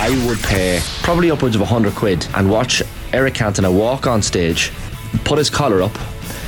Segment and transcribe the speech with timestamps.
[0.00, 4.70] I would pay probably upwards of 100 quid and watch Eric Cantona walk on stage,
[5.24, 5.90] put his collar up,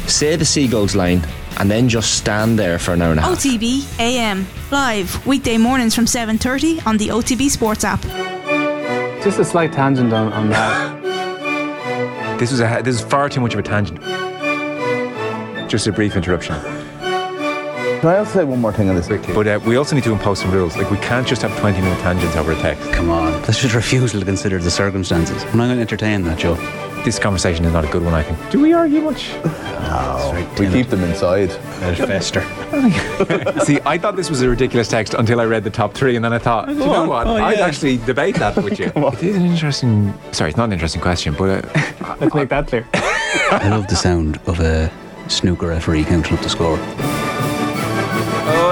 [0.06, 1.26] say the Seagulls line,
[1.58, 3.32] and then just stand there for an hour and a half.
[3.38, 8.00] OTB AM live weekday mornings from 7:30 on the OTB Sports app.
[9.22, 11.00] Just a slight tangent on, on that.
[12.40, 14.00] This was a this is far too much of a tangent.
[15.68, 16.54] Just a brief interruption.
[18.00, 19.08] Can I also say one more thing on this?
[19.08, 20.74] But uh, we also need to impose some rules.
[20.74, 22.90] Like we can't just have 20 minute tangents over a text.
[22.92, 25.42] Come on, that's just refusal to consider the circumstances.
[25.42, 26.54] I'm not going to entertain that, Joe.
[27.04, 28.38] This conversation is not a good one, I think.
[28.50, 29.34] Do we argue much?
[29.44, 30.48] No.
[30.58, 31.50] We keep them inside.
[31.82, 32.40] Let it fester.
[33.64, 36.24] See, I thought this was a ridiculous text until I read the top three, and
[36.24, 37.08] then I thought, "Do you know on.
[37.08, 37.26] what?
[37.26, 37.66] Oh, I'd yeah.
[37.66, 38.90] actually debate that with you.
[38.96, 40.14] It is an interesting.
[40.32, 42.86] Sorry, it's not an interesting question, but uh, Let's make that clear.
[42.94, 44.90] I love the sound of a
[45.28, 46.78] snooker referee counting up the score.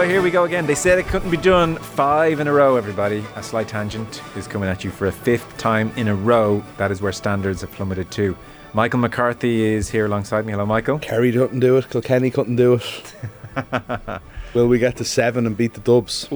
[0.09, 0.65] Here we go again.
[0.65, 1.77] They said it couldn't be done.
[1.77, 3.23] Five in a row, everybody.
[3.37, 6.65] A slight tangent is coming at you for a fifth time in a row.
[6.79, 8.35] That is where standards have plummeted to.
[8.73, 10.53] Michael McCarthy is here alongside me.
[10.53, 10.99] Hello, Michael.
[10.99, 11.91] Kerry couldn't do it.
[11.91, 14.23] Kilkenny couldn't do it.
[14.55, 16.27] Will we get to seven and beat the Dubs?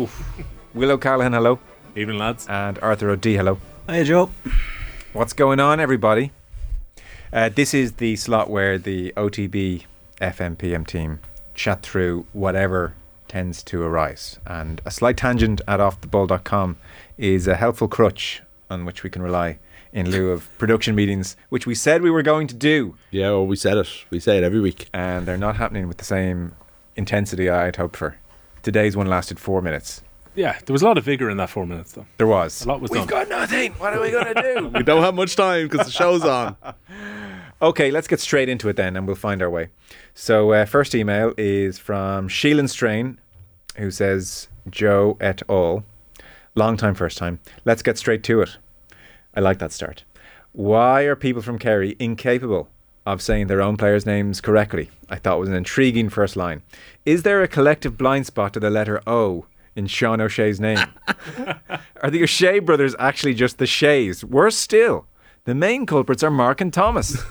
[0.75, 1.59] Willow O'Callaghan, hello.
[1.97, 2.47] Evening, lads.
[2.51, 3.59] And Arthur O'Dea, hello.
[3.87, 4.29] Hey, Joe.
[5.15, 6.31] What's going on, everybody?
[7.33, 9.85] Uh, this is the slot where the OTB
[10.21, 11.21] FMPM team
[11.55, 12.93] chat through whatever
[13.33, 14.39] tends to arise.
[14.47, 16.77] And a slight tangent at offtheball.com
[17.17, 19.59] is a helpful crutch on which we can rely
[19.91, 22.95] in lieu of production meetings, which we said we were going to do.
[23.11, 23.89] Yeah, well, we said it.
[24.11, 24.91] We say it every week.
[24.93, 26.55] And they're not happening with the same
[26.95, 28.17] intensity I had hoped for.
[28.63, 30.03] Today's one lasted four minutes.
[30.35, 32.05] Yeah, there was a lot of vigour in that four minutes, though.
[32.19, 32.67] There was.
[32.67, 33.09] A lot was We've done.
[33.09, 33.73] got nothing.
[33.75, 34.69] What are we going to do?
[34.75, 36.55] We don't have much time because the show's on.
[37.63, 39.69] Okay, let's get straight into it then, and we'll find our way.
[40.15, 43.21] So, uh, first email is from Sheelan Strain,
[43.77, 45.85] who says, "Joe et al.
[46.57, 47.39] Long time, first time.
[47.65, 48.59] Let's get straight to it.
[49.33, 50.03] I like that start.
[50.51, 52.69] Why are people from Kerry incapable
[53.07, 54.91] of saying their own players' names correctly?
[55.09, 56.63] I thought it was an intriguing first line.
[57.07, 60.81] Is there a collective blind spot to the letter O in Sean O'Shea's name?
[62.03, 64.25] are the O'Shea brothers actually just the Shays?
[64.25, 65.07] Worse still,
[65.45, 67.23] the main culprits are Mark and Thomas."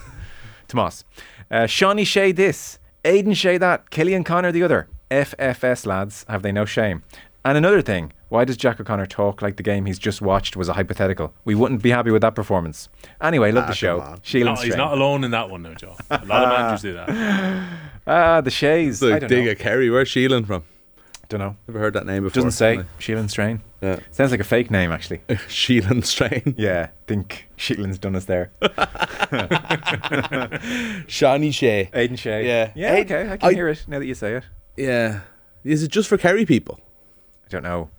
[0.71, 1.03] Tomas.
[1.49, 4.87] Uh, Shawnee Shea this, Aidan Shea that, Killian Connor the other.
[5.09, 7.03] FFS lads, have they no shame?
[7.43, 10.69] And another thing, why does Jack O'Connor talk like the game he's just watched was
[10.69, 11.33] a hypothetical?
[11.43, 12.87] We wouldn't be happy with that performance.
[13.19, 14.15] Anyway, love the show.
[14.21, 15.95] Sheila No, he's not alone in that one now, Joe.
[16.09, 17.67] A lot of managers do that.
[18.07, 18.95] Ah, the Shays.
[18.95, 19.51] It's I like don't dig know.
[19.51, 19.87] a Kerry.
[19.91, 20.63] Where's Sheelan from?
[21.29, 21.55] Don't know.
[21.67, 22.33] Never heard that name before.
[22.33, 22.83] Doesn't say.
[22.99, 23.61] Sheelan Strain.
[23.81, 23.99] Yeah.
[24.11, 25.17] Sounds like a fake name, actually.
[25.29, 26.53] Sheelan Strain.
[26.57, 28.51] yeah, think Sheelan's done us there.
[31.07, 31.89] Shawnee Shea.
[31.93, 32.45] Aidan Shea.
[32.45, 32.71] Yeah.
[32.75, 34.43] Yeah, Aid- okay, I can I- hear it now that you say it.
[34.77, 35.21] Yeah.
[35.63, 36.79] Is it just for Kerry people?
[37.45, 37.89] I don't know.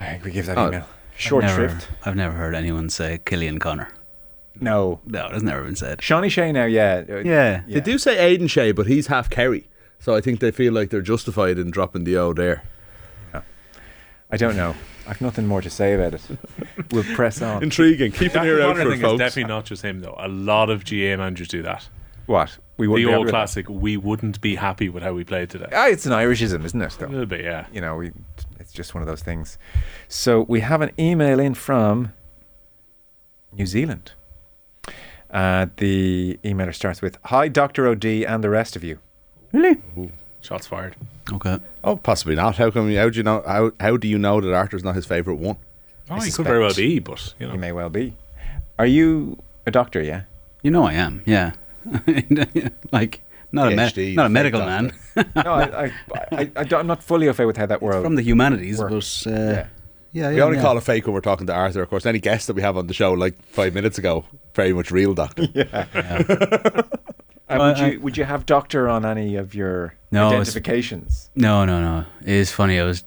[0.00, 0.68] I think we give that Oh.
[0.68, 0.86] email.
[1.16, 1.88] Short I've never, shrift.
[2.06, 3.88] I've never heard anyone say Killian Connor.
[4.58, 5.00] No.
[5.06, 6.02] No, it has never been said.
[6.02, 7.04] Shawnee Shea now, yeah.
[7.08, 7.20] Yeah.
[7.24, 7.62] Yeah.
[7.68, 9.68] They do say Aidan Shea, but he's half Kerry.
[9.98, 12.62] So I think they feel like they're justified in dropping the O there.
[14.32, 14.74] I don't know.
[15.06, 16.22] I've nothing more to say about it.
[16.92, 17.62] We'll press on.
[17.62, 18.12] Intriguing.
[18.12, 19.18] Keep an ear out for it, thing is folks.
[19.18, 20.14] definitely not just him, though.
[20.18, 21.88] A lot of GAA managers do that.
[22.26, 22.58] What?
[22.76, 25.24] We The wouldn't be old happy with classic, we wouldn't be happy with how we
[25.24, 25.66] played today.
[25.74, 26.96] Ah, it's an Irishism, isn't it?
[26.98, 27.06] Though?
[27.06, 27.66] A little bit, yeah.
[27.72, 28.12] You know, we.
[28.60, 29.58] It's just one of those things.
[30.06, 32.12] So we have an email in from
[33.52, 34.12] New Zealand.
[35.30, 38.98] Uh, the emailer starts with, "Hi, Doctor Od and the rest of you."
[39.52, 39.78] really?
[40.40, 40.96] Shots fired.
[41.32, 41.58] Okay.
[41.84, 42.56] Oh, possibly not.
[42.56, 42.92] How come?
[42.94, 43.42] How do you know?
[43.46, 45.56] How, how do you know that Arthur's not his favourite one?
[46.10, 47.52] Oh, I he could very well be, but, you know.
[47.52, 48.16] He may well be.
[48.78, 50.02] Are you a doctor?
[50.02, 50.22] Yeah.
[50.62, 51.52] You know I am, yeah.
[52.92, 54.94] like, not a, me- not a medical doctor.
[55.16, 55.32] man.
[55.44, 55.92] No, I, I,
[56.32, 58.04] I, I, am not fully au fait with how that world.
[58.04, 59.24] From the humanities, Works.
[59.24, 59.66] but uh, Yeah.
[60.12, 60.28] yeah.
[60.30, 60.62] We yeah, only yeah.
[60.62, 61.82] call it fake when we're talking to Arthur.
[61.82, 64.24] Of course, any guest that we have on the show, like five minutes ago,
[64.54, 65.46] very much real doctor.
[67.52, 71.30] Uh, would I- you would you have doctor on any of your No, it's- identifications?
[71.34, 72.04] No, no, no.
[72.22, 72.78] It is funny.
[72.78, 73.04] I was,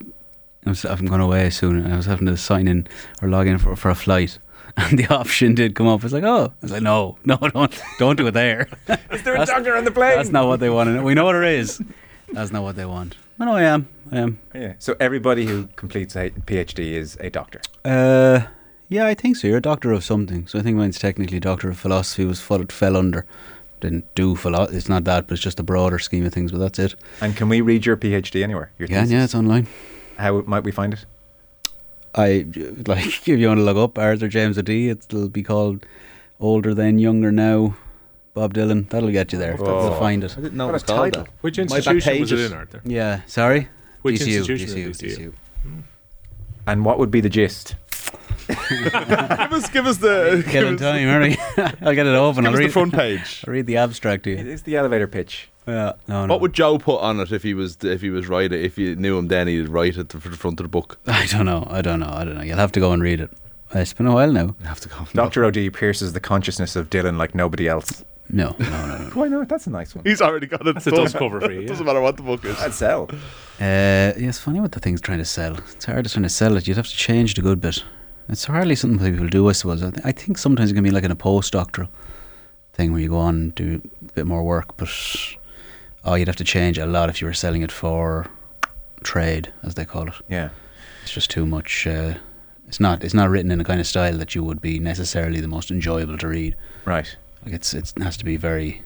[0.66, 1.92] I was, I'm going away soon.
[1.92, 2.88] I was having to sign in
[3.22, 4.40] or log in for, for a flight,
[4.78, 6.02] and the option did come up.
[6.02, 8.68] I was like, oh, I was like, no, no, don't, don't do it there.
[9.12, 10.16] Is there a doctor on the plane?
[10.18, 11.04] That's not what they want.
[11.04, 11.82] We know what it is.
[12.32, 13.16] That's not what they want.
[13.40, 13.88] I know I am.
[14.12, 14.40] I am.
[14.56, 14.74] Yeah.
[14.80, 17.60] So everybody who completes a PhD is a doctor.
[17.84, 18.42] Uh,
[18.88, 19.48] yeah, I think so.
[19.48, 20.48] You're a doctor of something.
[20.48, 22.24] So I think mine's technically doctor of philosophy.
[22.26, 23.26] Was fell, fell under.
[23.84, 24.78] Didn't do philosophy.
[24.78, 26.52] It's not that, but it's just a broader scheme of things.
[26.52, 26.96] But that's it.
[27.22, 28.72] And can we read your PhD anywhere?
[28.80, 29.12] Your Yeah, thesis?
[29.14, 29.68] yeah, it's online.
[30.18, 31.06] How might we find it?
[32.16, 32.46] I
[32.88, 35.86] like if you want to look up Arthur James O'Dea, it'll be called
[36.40, 37.76] Older Than Younger Now.
[38.34, 38.90] Bob Dylan.
[38.90, 39.56] That'll get you there.
[39.60, 39.90] Oh.
[39.90, 40.36] You'll find it.
[40.38, 41.24] I didn't know What it was a called title.
[41.26, 41.32] that.
[41.42, 42.82] Which institution was it in, Arthur?
[42.84, 43.22] Yeah.
[43.28, 43.68] Sorry.
[44.02, 45.18] Which DCU, institution DCU, is DCU?
[45.18, 45.34] DCU.
[45.64, 45.80] Hmm.
[46.66, 47.76] And what would be the gist?
[48.48, 48.94] give
[49.54, 50.42] us, give us the.
[50.44, 51.38] give Killing us- time, hurry.
[51.82, 52.44] I'll get it open.
[52.44, 53.44] Give I'll us read the front page.
[53.48, 54.52] I'll read the abstract to It you.
[54.52, 55.50] is the elevator pitch.
[55.66, 56.34] Yeah, no, no.
[56.34, 58.62] What would Joe put on it if he was if he was writing?
[58.62, 61.00] If you knew him, then he'd write it for the front of the book.
[61.08, 61.66] I don't know.
[61.70, 62.10] I don't know.
[62.12, 62.42] I don't know.
[62.44, 63.32] You'll have to go and read it.
[63.74, 64.56] It's been a while now.
[64.60, 64.98] You have to go.
[65.14, 65.46] Dr.
[65.46, 68.04] O'Dea pierces the consciousness of Dylan like nobody else.
[68.30, 68.98] No, no, no.
[68.98, 69.10] no.
[69.14, 69.48] Why not?
[69.50, 70.06] That's a nice one.
[70.06, 70.74] He's already got it.
[70.74, 71.60] That's a dust cover for you.
[71.60, 71.68] It yeah.
[71.70, 72.58] doesn't matter what the book is.
[72.58, 73.08] That'd sell.
[73.12, 73.16] Uh,
[73.60, 75.58] yeah, it's funny what the thing's trying to sell.
[75.58, 76.68] It's hard to trying to sell it.
[76.68, 77.84] You'd have to change the good bit.
[78.30, 79.84] It's hardly something people do, I suppose.
[79.84, 81.90] I, th- I think sometimes it can be like in a postdoctoral
[82.74, 84.90] thing where you go on and do a bit more work, but
[86.06, 88.28] oh, you'd have to change a lot if you were selling it for
[89.04, 90.14] trade, as they call it.
[90.30, 90.50] Yeah.
[91.04, 91.86] It's just too much.
[91.86, 92.16] Uh,
[92.68, 93.04] it's not.
[93.04, 95.70] It's not written in a kind of style that you would be necessarily the most
[95.70, 96.56] enjoyable to read.
[96.86, 97.16] Right.
[97.46, 98.82] Like it's it has to be very.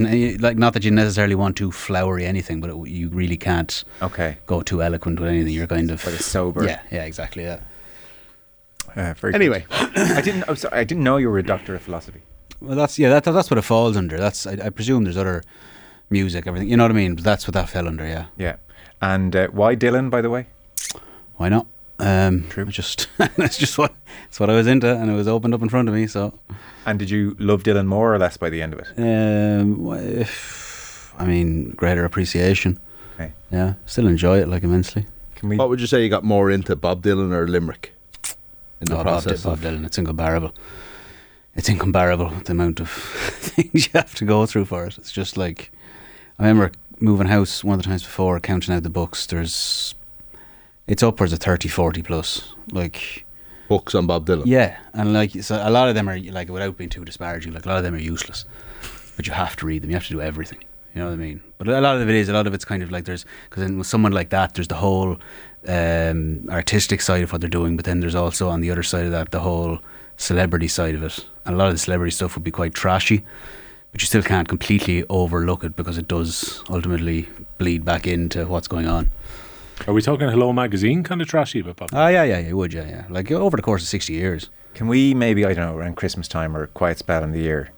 [0.00, 0.08] No,
[0.40, 4.38] like not that you necessarily want too flowery anything, but it, you really can't Okay.
[4.46, 5.52] go too eloquent with anything.
[5.52, 6.64] You're kind of But it's sober.
[6.64, 7.44] Yeah, yeah, exactly.
[7.44, 7.60] Yeah.
[8.94, 9.34] Uh, very.
[9.34, 10.44] Anyway, I didn't.
[10.48, 12.20] Oh, sorry, I didn't know you were a doctor of philosophy.
[12.60, 13.08] Well, that's yeah.
[13.10, 14.16] That, that's what it falls under.
[14.16, 15.42] That's I, I presume there's other
[16.10, 16.68] music, everything.
[16.70, 17.14] You know what I mean?
[17.14, 18.06] But that's what that fell under.
[18.06, 18.26] Yeah.
[18.38, 18.56] Yeah.
[19.02, 20.46] And uh, why Dylan, by the way?
[21.36, 21.66] Why not?
[21.98, 22.64] Um, True.
[22.66, 23.94] Just that's just what
[24.28, 26.06] it's what I was into, and it was opened up in front of me.
[26.06, 26.38] So,
[26.86, 28.88] And did you love Dylan more or less by the end of it?
[28.98, 32.78] um, if, I mean, greater appreciation.
[33.14, 33.32] Okay.
[33.50, 35.06] Yeah, still enjoy it like immensely.
[35.36, 35.56] Can we?
[35.56, 37.92] what would you say you got more into, Bob Dylan or Limerick?
[38.80, 40.52] In the Bob, process, Bob of- Dylan, it's incomparable.
[41.54, 44.98] It's incomparable the amount of things you have to go through for it.
[44.98, 45.72] It's just like
[46.38, 49.24] I remember moving house one of the times before, counting out the books.
[49.26, 49.94] There's
[50.86, 52.54] it's upwards of 30, 40 plus.
[52.70, 53.24] Like
[53.68, 54.42] books on Bob Dylan.
[54.46, 57.54] yeah, and like so a lot of them are like without being too disparaging.
[57.54, 58.44] Like a lot of them are useless,
[59.16, 59.90] but you have to read them.
[59.90, 60.58] You have to do everything.
[60.94, 61.42] You know what I mean?
[61.58, 63.70] But a lot of it is a lot of it's kind of like there's because
[63.72, 65.18] with someone like that, there's the whole
[65.68, 69.06] um, artistic side of what they're doing, but then there's also on the other side
[69.06, 69.78] of that the whole
[70.16, 71.24] celebrity side of it.
[71.44, 73.24] And a lot of the celebrity stuff would be quite trashy,
[73.92, 77.28] but you still can't completely overlook it because it does ultimately
[77.58, 79.10] bleed back into what's going on.
[79.86, 81.90] Are we talking Hello Magazine kind of trashy about Bob?
[81.92, 83.04] Ah, yeah, yeah, yeah, you would, yeah, yeah.
[83.10, 84.48] Like over the course of sixty years.
[84.74, 87.40] Can we maybe I don't know around Christmas time or a quiet spell in the
[87.40, 87.70] year,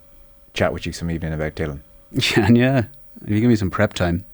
[0.54, 1.80] chat with you some evening about Dylan?
[2.10, 2.84] Yeah, and yeah.
[3.24, 4.24] If you give me some prep time.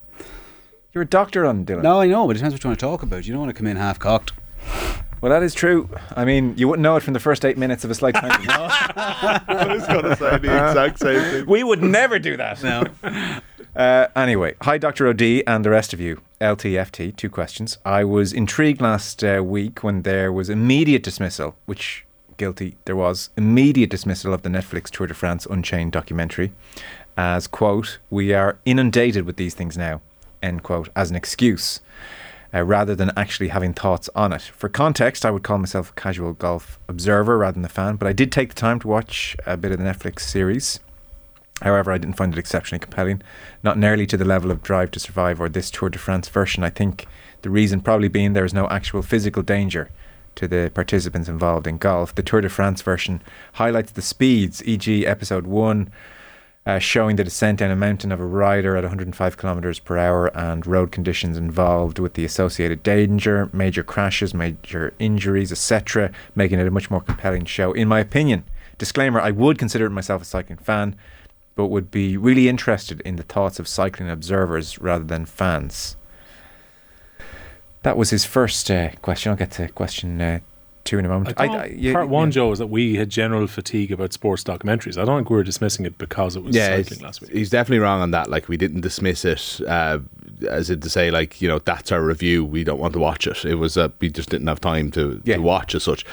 [0.95, 1.83] You're a doctor on Dylan.
[1.83, 3.27] No, I know, but it depends what you want to talk about.
[3.27, 4.33] You don't want to come in half cocked.
[5.21, 5.89] Well, that is true.
[6.15, 8.31] I mean, you wouldn't know it from the first eight minutes of a slight time.
[8.49, 11.47] I was going to say the exact same thing.
[11.47, 12.63] we would never do that.
[12.63, 12.85] No.
[13.75, 15.09] Uh, anyway, hi, Dr.
[15.09, 16.21] OD and the rest of you.
[16.41, 17.79] LTFT, two questions.
[17.85, 22.05] I was intrigued last uh, week when there was immediate dismissal, which,
[22.37, 26.53] guilty, there was immediate dismissal of the Netflix Tour de France Unchained documentary
[27.17, 30.01] as, quote, we are inundated with these things now,
[30.45, 31.81] end quote, as an excuse.
[32.55, 34.43] Uh, rather than actually having thoughts on it.
[34.43, 38.07] For context, I would call myself a casual golf observer rather than a fan, but
[38.07, 40.79] I did take the time to watch a bit of the Netflix series.
[41.63, 43.23] However, I didn't find it exceptionally compelling,
[43.65, 46.63] not nearly to the level of Drive to Survive or this Tour de France version.
[46.63, 47.07] I think
[47.43, 49.91] the reason probably being there is no actual physical danger
[50.37, 52.15] to the participants involved in golf.
[52.15, 53.23] The Tour de France version
[53.55, 55.91] highlights the speeds, e.g., episode 1
[56.67, 60.27] uh, showing the descent down a mountain of a rider at 105 kilometers per hour
[60.37, 66.67] and road conditions involved with the associated danger, major crashes, major injuries, etc., making it
[66.67, 68.45] a much more compelling show, in my opinion.
[68.79, 70.97] Disclaimer: I would consider myself a cycling fan,
[71.55, 75.97] but would be really interested in the thoughts of cycling observers rather than fans.
[77.83, 79.31] That was his first uh, question.
[79.31, 80.41] I'll get to question uh,
[80.85, 81.35] two in a moment.
[81.39, 82.33] I thought yeah, part one, yeah.
[82.33, 84.97] Joe, is that we had general fatigue about sports documentaries.
[85.01, 87.31] I don't think we were dismissing it because it was Yeah, cycling last week.
[87.33, 88.29] he's definitely wrong on that.
[88.31, 89.99] Like, we didn't dismiss it uh,
[90.49, 92.45] as if to say, like, you know, that's our review.
[92.45, 93.45] We don't want to watch it.
[93.45, 95.37] It was uh, we just didn't have time to, Yeah.
[95.37, 96.05] to watch as such.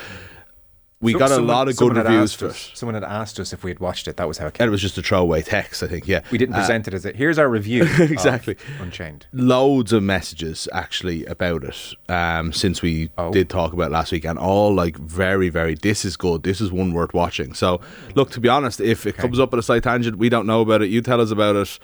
[1.02, 2.78] We So- got a someone- lot of good reviews for us- it.
[2.78, 4.18] Someone had asked us if we had watched it.
[4.18, 4.64] That was how it came.
[4.66, 6.08] And it was just a throwaway text, I think.
[6.08, 7.84] Yeah, We didn't Uh, present it as a here's our review.
[8.00, 8.56] Exactly.
[8.80, 9.26] Unchained.
[9.34, 13.32] loads of messages actually about it um, since we Oh.
[13.32, 15.74] did talk about it last week, and all like very, very.
[15.76, 16.44] This is good.
[16.44, 17.54] This is one worth watching.
[17.56, 17.82] So,
[18.16, 20.62] look, to be honest, if it comes up at a slight tangent, we don't know
[20.62, 20.90] about it.
[20.90, 21.80] You tell us about it.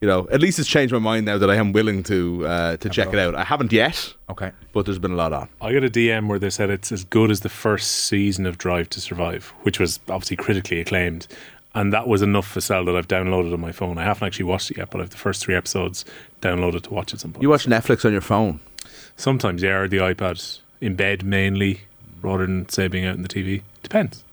[0.00, 2.76] You know, at least it's changed my mind now that I am willing to uh,
[2.78, 3.34] to check it out.
[3.34, 4.50] I haven't yet, Okay.
[4.72, 5.48] but there's been a lot on.
[5.60, 8.56] I got a DM where they said it's as good as the first season of
[8.56, 11.26] Drive to Survive, which was obviously critically acclaimed.
[11.74, 13.98] And that was enough for sell that I've downloaded on my phone.
[13.98, 16.04] I haven't actually watched it yet, but I have the first three episodes
[16.40, 17.42] downloaded to watch at some point.
[17.42, 18.58] You watch Netflix on your phone.
[19.16, 21.82] Sometimes, yeah, or the iPad in bed mainly,
[22.22, 23.62] rather than say being out in the TV.
[23.82, 24.24] Depends.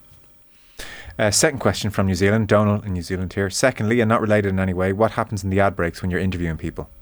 [1.18, 3.50] Uh, second question from New Zealand, Donald in New Zealand here.
[3.50, 6.20] Secondly, and not related in any way, what happens in the ad breaks when you're
[6.20, 6.88] interviewing people?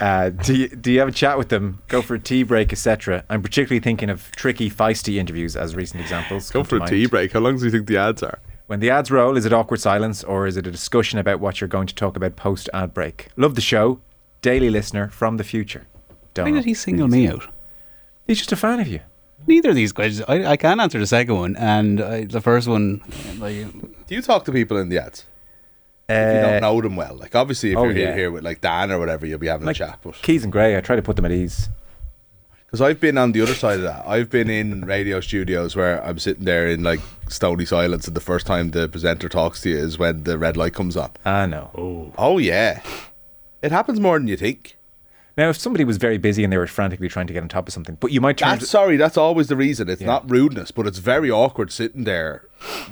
[0.00, 1.80] Uh, do, you, do you have a chat with them?
[1.86, 3.24] Go for a tea break, etc.
[3.30, 6.50] I'm particularly thinking of tricky, feisty interviews as recent examples.
[6.50, 7.30] Go for to a tea break.
[7.32, 8.40] How long do you think the ads are?
[8.66, 11.60] When the ads roll, is it awkward silence or is it a discussion about what
[11.60, 13.28] you're going to talk about post ad break?
[13.36, 14.00] Love the show.
[14.40, 15.86] Daily listener from the future.
[16.34, 17.46] Don't Why did he single me out?
[18.26, 19.00] He's just a fan of you.
[19.46, 20.24] Neither of these questions.
[20.28, 23.02] I, I can answer the second one, and I, the first one.
[23.38, 23.70] Like,
[24.06, 25.26] Do you talk to people in the ads?
[26.08, 28.14] Uh, If you don't know them well, like obviously if oh, you're here, yeah.
[28.14, 29.98] here with like Dan or whatever, you'll be having like a chat.
[30.02, 31.68] But Keys and Grey, I try to put them at ease.
[32.66, 34.06] Because I've been on the other side of that.
[34.06, 38.20] I've been in radio studios where I'm sitting there in like stony silence, and the
[38.20, 41.10] first time the presenter talks to you is when the red light comes on.
[41.24, 41.70] I know.
[41.76, 42.82] Oh, Oh yeah,
[43.62, 44.76] it happens more than you think.
[45.36, 47.66] Now, if somebody was very busy and they were frantically trying to get on top
[47.66, 48.50] of something, but you might turn.
[48.50, 48.96] That's sorry.
[48.98, 49.88] That's always the reason.
[49.88, 50.08] It's Yeah.
[50.08, 52.44] not rudeness, but it's very awkward sitting there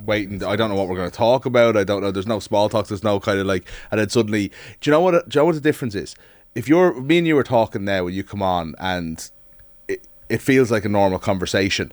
[0.07, 0.43] waiting.
[0.43, 1.77] I don't know what we're going to talk about.
[1.77, 2.11] I don't know.
[2.11, 2.87] There's no small talk.
[2.89, 4.49] There's no kind of like, and then suddenly,
[4.81, 5.29] do you know what?
[5.29, 6.15] Do you know what the difference is?
[6.55, 9.31] If you're me and you were talking now, when you come on, and
[9.87, 11.93] it, it feels like a normal conversation.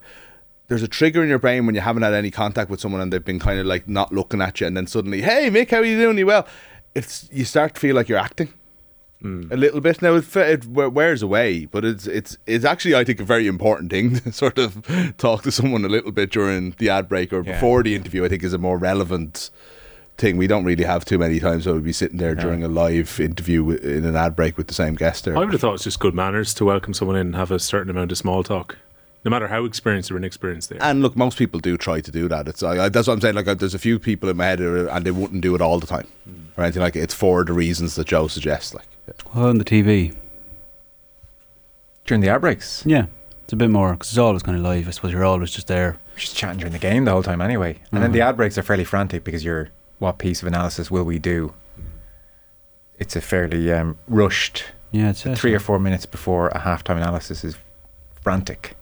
[0.69, 3.11] There's a trigger in your brain when you haven't had any contact with someone and
[3.13, 5.77] they've been kind of like not looking at you, and then suddenly, hey Mick, how
[5.77, 6.17] are you doing?
[6.17, 6.47] You well?
[6.95, 8.53] It's you start to feel like you're acting
[9.23, 10.15] a little bit now.
[10.15, 14.15] It, it wears away, but it's it's it's actually I think a very important thing
[14.19, 14.85] to sort of
[15.17, 17.53] talk to someone a little bit during the ad break or Yeah.
[17.53, 18.23] before the interview.
[18.25, 19.49] I think is a more relevant
[20.17, 20.37] thing.
[20.37, 23.19] We don't really have too many times where we'd be sitting there during a live
[23.19, 25.35] interview in an ad break with the same guest there.
[25.35, 27.59] I would have thought it's just good manners to welcome someone in and have a
[27.59, 28.77] certain amount of small talk,
[29.25, 30.83] no matter how experienced or inexperienced they are.
[30.83, 32.47] And look, most people do try to do that.
[32.47, 33.35] It's that's what I'm saying.
[33.35, 35.61] Like, uh, there's a few people in my head, are- and they wouldn't do it
[35.61, 36.07] all the time,
[36.57, 36.99] or anything like it.
[37.01, 38.73] It's for the reasons that Joe suggests.
[38.73, 38.85] Like,
[39.33, 40.15] well, on the TV,
[42.05, 42.83] during the ad breaks.
[42.85, 43.05] yeah,
[43.43, 44.87] it's a bit more because it's always kind of live.
[44.87, 45.97] I suppose you're always just there.
[46.15, 47.79] just chatting during the game the whole time anyway.
[47.91, 51.03] And then the ad breaks are fairly frantic because you're, what piece of analysis will
[51.03, 51.53] we do?
[52.99, 57.43] It's a fairly um, rushed Yeah, it's three or four minutes before a halftime analysis
[57.43, 57.55] is
[58.21, 58.75] frantic.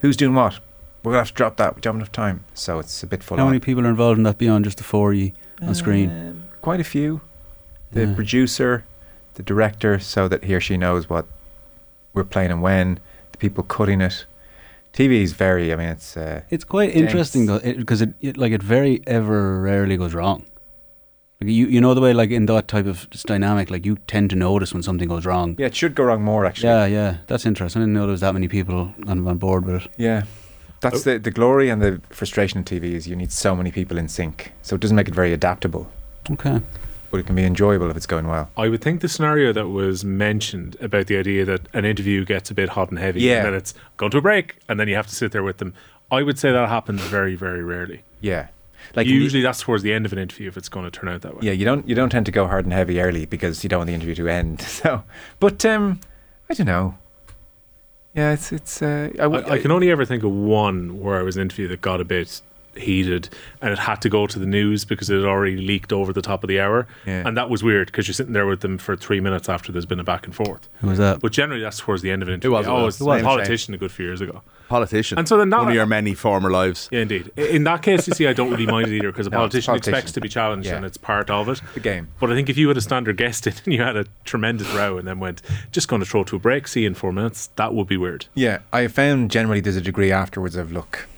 [0.00, 0.60] Who's doing what?
[1.02, 1.74] We're gonna have to drop that.
[1.74, 3.50] We don't have enough time, so it's a bit full How on.
[3.50, 6.44] many people are involved in that beyond just the four you on screen?
[6.62, 7.20] Quite a few.
[7.92, 8.14] The Yeah.
[8.14, 8.84] producer,
[9.34, 11.26] the director, so that he or she knows what
[12.14, 12.98] we're playing and when.
[13.32, 14.26] The people cutting it.
[14.92, 15.72] TV is very.
[15.72, 16.16] I mean, it's.
[16.16, 17.00] Uh, It's quite Dense.
[17.02, 20.44] interesting though, because it, it like it very ever rarely goes wrong.
[21.40, 24.28] Like you, you know the way like in that type of dynamic, like you tend
[24.30, 25.56] to notice when something goes wrong.
[25.58, 26.68] yeah, it should go wrong more actually.
[26.68, 27.16] yeah, yeah.
[27.28, 27.80] That's interesting.
[27.80, 29.88] I didn't know there was that many people on, on board with it.
[29.96, 30.24] Yeah.
[30.80, 33.96] That's the, the glory and the frustration of TV is you need so many people
[33.98, 34.52] in sync.
[34.62, 35.90] So it doesn't make it very adaptable,
[36.30, 36.60] Okay.
[37.10, 38.50] but it can be enjoyable if it's going well.
[38.56, 42.50] I would think the scenario that was mentioned about the idea that an interview gets
[42.50, 43.38] a bit hot and heavy, Yeah.
[43.38, 45.58] and then it's going to a break, and then you have to sit there with
[45.58, 45.74] them.
[46.12, 48.02] I would say that happens very, very rarely.
[48.20, 48.48] Yeah.
[48.94, 50.90] Like in the- Usually, that's towards the end of an interview if it's going to
[50.90, 51.40] turn out that way.
[51.42, 53.80] yeah, you don't you don't tend to go hard and heavy early because you don't
[53.80, 54.60] want the interview to end.
[54.80, 55.02] So,
[55.38, 56.00] but um,
[56.48, 56.96] I don't know.
[58.14, 58.82] Yeah, it's it's.
[58.82, 61.42] Uh, I, w- I, I can only ever think of one where I was an
[61.42, 62.40] interview that got a bit
[62.76, 63.28] heated
[63.60, 66.22] and it had to go to the news because it had already leaked over the
[66.22, 66.86] top of the hour.
[67.06, 67.26] Yeah.
[67.26, 69.86] And that was weird because you're sitting there with them for three minutes after there's
[69.86, 70.68] been a back and forth.
[70.80, 71.20] Who was that?
[71.20, 72.52] But generally, that's towards the end of an interview.
[72.52, 72.70] was it?
[72.70, 73.20] oh, Who it's was it?
[73.22, 74.42] a politician a good few years ago.
[74.68, 75.18] politician.
[75.18, 76.88] And so then that- one of your many former lives.
[76.92, 77.30] Yeah, indeed.
[77.36, 79.40] In that case, you see, I don't really mind it either because a No, it's
[79.40, 79.94] politician, politician.
[79.94, 80.76] expects to be challenged Yeah.
[80.76, 81.60] and it's part of it.
[81.74, 82.08] the game.
[82.20, 84.72] But I think if you had a standard guest in and you had a tremendous
[84.72, 87.12] row and then went, just going to throw to a break, see you in four
[87.12, 88.26] minutes, that would be weird.
[88.34, 91.08] Yeah, I found generally there's a degree afterwards of look,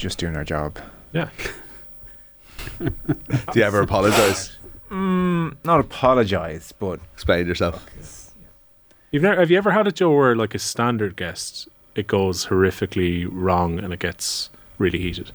[0.00, 0.78] just doing our job.
[1.12, 1.28] Yeah.
[2.78, 2.90] Do
[3.54, 4.56] you ever apologise?
[4.90, 7.86] Mm, not apologise, but Explain yourself.
[9.12, 12.46] You've never, have you ever had a Joe where, like, a standard guest, it goes
[12.46, 15.32] horrifically wrong and it gets really heated?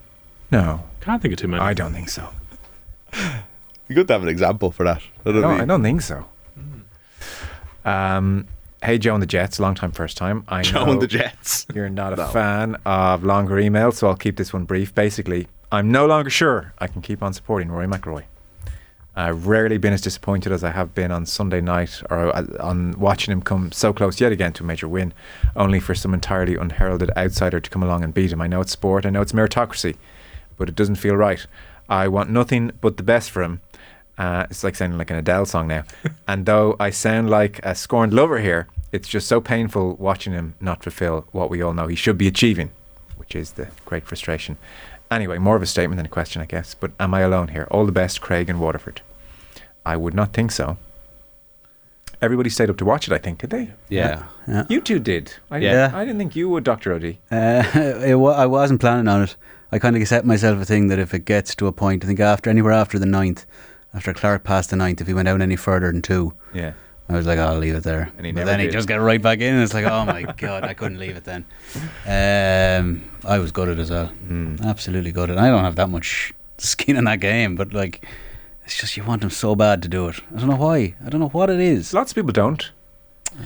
[0.51, 1.61] no, Can't think of too many.
[1.61, 2.29] I don't think so.
[3.87, 5.01] You could have an example for that.
[5.25, 6.25] I don't No, I don't think so.
[7.83, 8.47] Um,
[8.83, 10.43] hey, Joe and the Jets, long time, first time.
[10.47, 11.65] I Joe know and the Jets.
[11.73, 12.27] you're not a No.
[12.27, 14.93] fan of longer emails, so I'll keep this one brief.
[14.93, 18.23] Basically, I'm no longer sure I can keep on supporting Rory McIlroy.
[19.17, 22.91] I've rarely been as disappointed as I have been on Sunday night or uh, on
[22.99, 25.13] watching him come so close yet again to a major win,
[25.55, 28.41] only for some entirely unheralded outsider to come along and beat him.
[28.41, 29.95] I know it's sport, I know it's meritocracy,
[30.57, 31.45] but it doesn't feel right.
[31.87, 33.61] I want nothing but the best for him.
[34.17, 35.83] Uh, it's like sounding like an Adele song now.
[36.27, 40.55] and though I sound like a scorned lover here, it's just so painful watching him
[40.61, 42.71] not fulfill what we all know he should be achieving,
[43.17, 44.57] which is the great frustration.
[45.11, 46.73] Anyway, more of a statement than a question, I guess.
[46.73, 47.67] But am I alone here?
[47.71, 49.01] All the best, Craig and Waterford.
[49.85, 50.77] I would not think so.
[52.21, 53.71] Everybody stayed up to watch it, I think, did they?
[53.89, 54.23] Yeah.
[54.47, 54.63] yeah.
[54.69, 55.33] You two did.
[55.51, 55.91] I, Yeah.
[55.93, 56.97] I didn't think you would, Dr.
[56.97, 57.17] Odie.
[57.29, 59.35] Uh, it wa- I wasn't planning on it.
[59.71, 62.07] I kind of set myself a thing that if it gets to a point, I
[62.07, 63.45] think after anywhere after the ninth,
[63.95, 66.73] after Clark passed the ninth, if he went out any further than two, Yeah.
[67.07, 68.11] I was like, I'll leave it there.
[68.17, 70.05] And he but never then he just got right back in, and it's like, oh
[70.05, 71.45] my god, I couldn't leave it then.
[72.07, 74.55] Um, I was gutted as well, Hmm.
[74.63, 75.37] absolutely gutted.
[75.37, 78.05] I don't have that much skin in that game, but like,
[78.65, 80.19] it's just you want him so bad to do it.
[80.35, 80.95] I don't know why.
[81.05, 81.93] I don't know what it is.
[81.93, 82.71] Lots of people don't.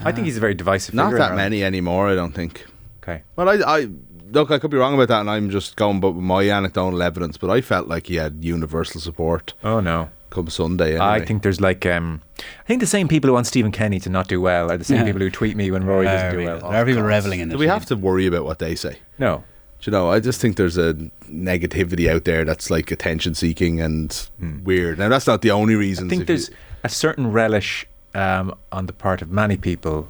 [0.04, 0.94] I think he's a very divisive.
[0.94, 2.64] Not figure that many anymore, I don't think.
[3.02, 3.22] Okay.
[3.36, 3.88] Well, I, I
[4.30, 7.02] look, I could be wrong about that, and I'm just going but with my anecdotal
[7.02, 7.36] evidence.
[7.36, 10.08] But I felt like he had universal support Oh no.
[10.30, 10.90] Come Sunday.
[10.92, 11.04] Anyway.
[11.04, 14.08] I think there's like um, I think the same people who want Stephen Kenny to
[14.10, 15.04] not do well are the same Yeah.
[15.04, 16.60] people who tweet me when Rory doesn't do well.
[16.60, 16.70] go.
[16.70, 17.54] There are people reveling in this.
[17.56, 18.98] Do we have to worry about what they say?
[19.18, 19.44] No.
[19.80, 20.92] Do you know, I just think there's a
[21.30, 24.28] negativity out there that's like attention seeking and
[24.62, 24.98] weird.
[24.98, 26.06] Now, that's not the only reason.
[26.06, 26.50] I think there's
[26.84, 30.08] a certain relish um, on the part of many people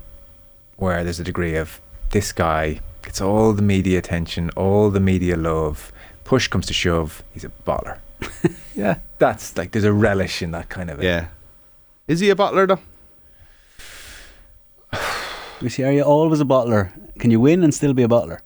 [0.76, 5.36] where there's a degree of this guy gets all the media attention, all the media
[5.36, 5.92] love.
[6.24, 7.98] Push comes to shove, he's a baller.
[8.74, 11.04] yeah, that's like there's a relish in that kind of it.
[11.04, 11.28] Yeah.
[12.08, 12.80] Is he a butler though?
[15.62, 16.90] You see, are you always a bottler?
[17.18, 18.38] Can you win and still be a bottler?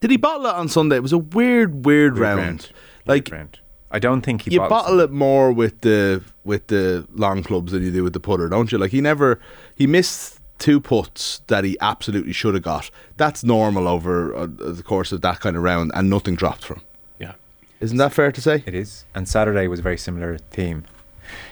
[0.00, 0.94] Did he bottle it on Sunday?
[0.94, 2.40] It was a weird, weird, Weird round.
[2.40, 2.70] round.
[3.04, 3.58] Like round.
[3.90, 7.82] I don't think he you bottle it more with the with the long clubs than
[7.82, 8.78] you do with the putter, don't you?
[8.78, 9.40] Like he never
[9.74, 12.88] he missed two putts that he absolutely should have got.
[13.16, 16.80] That's normal over uh, the course of that kind of round, and nothing dropped from.
[17.80, 18.62] Isn't that fair to say?
[18.66, 19.04] It is.
[19.14, 20.84] And Saturday was a very similar theme.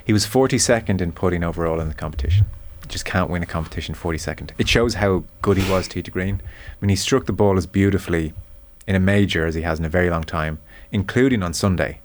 [0.04, 2.47] He was 42nd in putting overall in the competition.
[2.88, 4.50] Just can't win a competition 42nd.
[4.59, 6.40] It shows how good he was, Tee Green.
[6.45, 8.33] I mean, he struck the ball as beautifully
[8.87, 10.59] in a major as he has in a very long time,
[10.93, 12.00] including on Sunday.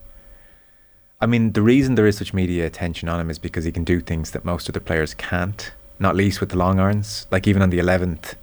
[1.21, 3.83] I mean, the reason there is such media attention on him is because he can
[3.83, 7.27] do things that most other players can't, not least with the long irons.
[7.29, 8.35] Like even on the 11th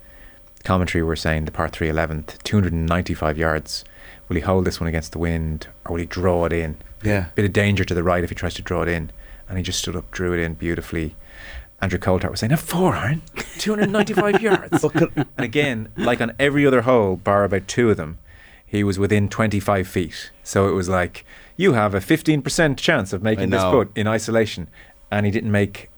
[0.62, 3.84] commentary, we're saying the par 3 11th, 295 yards.
[4.28, 6.76] Will he hold this one against the wind or will he draw it in?
[7.02, 7.26] Yeah.
[7.34, 9.10] Bit of danger to the right if he tries to draw it in.
[9.48, 11.14] And he just stood up, drew it in beautifully.
[11.80, 13.22] Andrew Coltart was saying, a four iron,
[13.58, 14.84] 295 yards.
[14.94, 18.18] and again, like on every other hole, bar about two of them,
[18.66, 20.30] he was within 25 feet.
[20.42, 21.24] So it was like,
[21.56, 24.68] you have a 15% chance of making this putt in isolation.
[25.10, 25.90] And he didn't make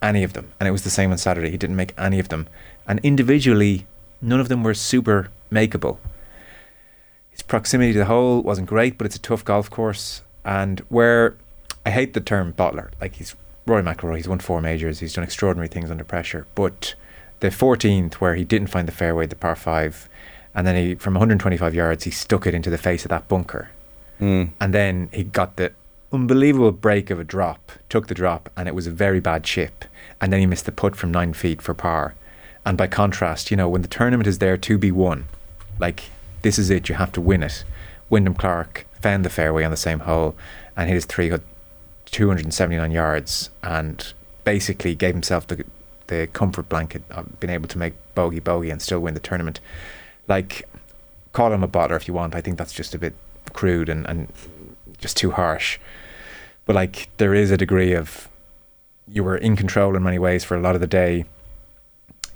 [0.00, 0.52] any of them.
[0.58, 1.50] And it was the same on Saturday.
[1.50, 2.46] He didn't make any of them.
[2.86, 3.86] And individually,
[4.22, 5.98] none of them were super makeable.
[7.34, 10.22] His proximity to the hole wasn't great, but it's a tough golf course.
[10.44, 11.34] And where
[11.84, 13.34] I hate the term bottler, like he's
[13.66, 16.46] Rory McIlroy, he's won four majors, he's done extraordinary things under pressure.
[16.54, 16.94] But
[17.40, 20.08] the 14th, where he didn't find the fairway, the par five,
[20.54, 23.70] and then he from 125 yards, he stuck it into the face of that bunker,
[24.20, 24.50] Mm.
[24.60, 25.72] and then he got the
[26.12, 29.84] unbelievable break of a drop, took the drop, and it was a very bad chip,
[30.20, 32.14] and then he missed the putt from nine feet for par.
[32.64, 35.26] And by contrast, you know, when the tournament is there to be won,
[35.80, 36.04] like
[36.44, 37.64] this is it, you have to win it.
[38.10, 40.36] Wyndham Clark found the fairway on the same hole
[40.76, 41.40] and hit his three, got
[42.04, 44.12] 279 yards, and
[44.44, 45.64] basically gave himself the
[46.08, 49.58] the comfort blanket of being able to make bogey bogey and still win the tournament.
[50.28, 50.68] Like,
[51.32, 52.34] call him a bottler if you want.
[52.34, 53.14] I think that's just a bit
[53.54, 54.30] crude and, and
[54.98, 55.78] just too harsh.
[56.66, 58.28] But like, there is a degree of
[59.08, 61.24] you were in control in many ways for a lot of the day.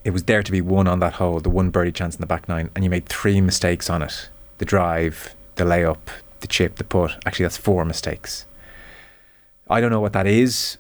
[0.09, 2.27] It was there to be won on that hole, the one birdie chance in the
[2.27, 5.99] back nine, and you made three mistakes on it: the drive, the layup,
[6.41, 7.23] the chip, the putt.
[7.27, 8.47] Actually, that's four mistakes.
[9.69, 10.79] I don't know what that is,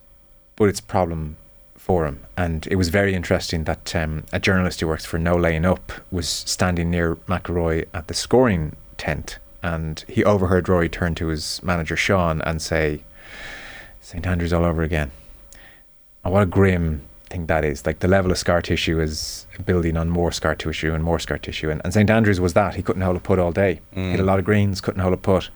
[0.56, 1.36] but it's a problem
[1.76, 2.20] for him.
[2.38, 5.92] And it was very interesting that um, a journalist who works for No Laying Up
[6.10, 11.62] was standing near McIlroy at the scoring tent, and he overheard Rory turn to his
[11.62, 13.02] manager Sean and say,
[14.00, 15.10] "St Andrews all over again."
[16.24, 17.86] And what a grim thing that is.
[17.86, 21.38] Like the level of scar tissue is building on more scar tissue and more scar
[21.38, 21.70] tissue.
[21.70, 22.74] And, and St Andrews was that.
[22.74, 23.80] He couldn't hold a putt all day.
[23.92, 24.26] Hit a mm.
[24.26, 25.50] lot of greens, couldn't hold a putt.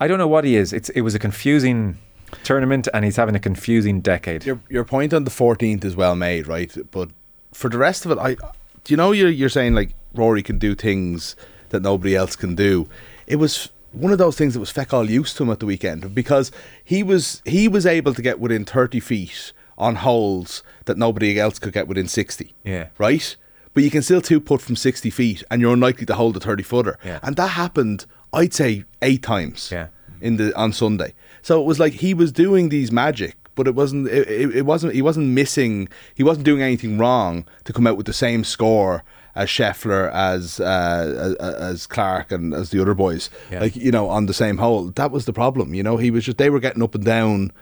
[0.00, 0.72] I don't know what he is.
[0.72, 1.98] It's it was a confusing
[2.44, 4.44] tournament, and he's having a confusing decade.
[4.46, 6.74] Your your point on the fourteenth is well made, right?
[6.90, 7.10] But
[7.52, 10.58] for the rest of it, I do you know you're you're saying like Rory can
[10.58, 11.34] do things
[11.70, 12.88] that nobody else can do.
[13.26, 15.66] It was one of those things that was feck all used to him at the
[15.66, 16.52] weekend because
[16.84, 21.58] he was he was able to get within thirty feet on holes that nobody else
[21.58, 22.54] could get within sixty.
[22.64, 22.88] Yeah.
[22.98, 23.34] Right?
[23.74, 26.40] But you can still two put from sixty feet and you're unlikely to hold a
[26.40, 26.98] thirty footer.
[27.04, 27.20] Yeah.
[27.22, 29.86] And that happened I'd say eight times Yeah.
[30.20, 31.14] in the on Sunday.
[31.42, 34.08] So it was like he was doing these magic, but it wasn't.
[34.08, 34.94] It, it, it wasn't.
[34.94, 35.88] He wasn't missing.
[36.14, 39.02] He wasn't doing anything wrong to come out with the same score
[39.34, 43.30] as Scheffler, as uh, as, as Clark, and as the other boys.
[43.50, 43.60] Yeah.
[43.60, 44.86] Like you know, on the same hole.
[44.96, 45.72] That was the problem.
[45.72, 46.36] You know, he was just.
[46.38, 47.52] They were getting up and down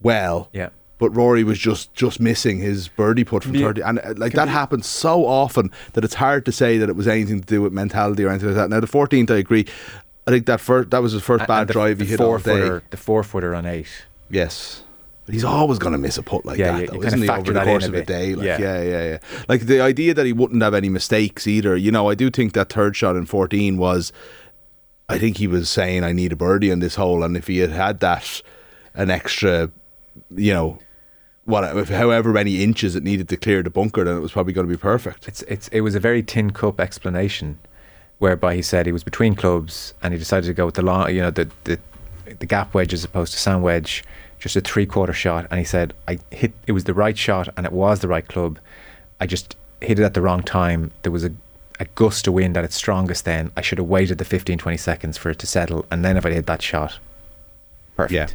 [0.00, 0.48] well.
[0.52, 0.70] Yeah.
[0.98, 3.66] But Rory was just just missing his birdie putt from Yeah.
[3.68, 6.96] thirty, and uh, like that happens so often that it's hard to say that it
[6.96, 8.70] was anything to do with mentality or anything like that.
[8.70, 9.64] Now the fourteenth, I agree.
[10.26, 12.18] I think that first that was his first And- bad the, drive the he hit
[12.18, 12.42] four all day.
[12.60, 13.86] footer, the four footer on eight.
[14.28, 14.82] Yes.
[15.24, 17.28] But he's always going to miss a putt like Yeah, that, you- though, isn't he?
[17.28, 18.58] Over the course of a day, like, Yeah.
[18.58, 18.82] yeah.
[18.82, 21.76] yeah, yeah, Like the idea that he wouldn't have any mistakes either.
[21.76, 24.10] You know, I do think that third shot in fourteen was.
[25.08, 27.58] I think he was saying, "I need a birdie in this hole," and if he
[27.58, 28.42] had had that,
[28.94, 29.70] an extra,
[30.34, 30.78] you know,
[31.48, 34.66] what, however many inches it needed to clear the bunker, then it was probably going
[34.66, 35.26] to be perfect.
[35.26, 37.58] It's it's it was a very tin cup explanation,
[38.18, 41.08] whereby he said he was between clubs and he decided to go with the long,
[41.14, 41.78] you know, the the
[42.38, 44.04] the gap wedge as opposed to sand wedge,
[44.38, 45.46] just a three quarter shot.
[45.50, 48.28] And he said I hit it was the right shot and it was the right
[48.28, 48.58] club.
[49.18, 50.90] I just hit it at the wrong time.
[51.02, 51.32] There was a
[51.80, 53.52] a gust of wind at its strongest then.
[53.56, 55.86] I should have waited the 15, 20 seconds for it to settle.
[55.90, 56.98] And then if I hit that shot,
[57.96, 58.12] perfect.
[58.12, 58.26] Yeah.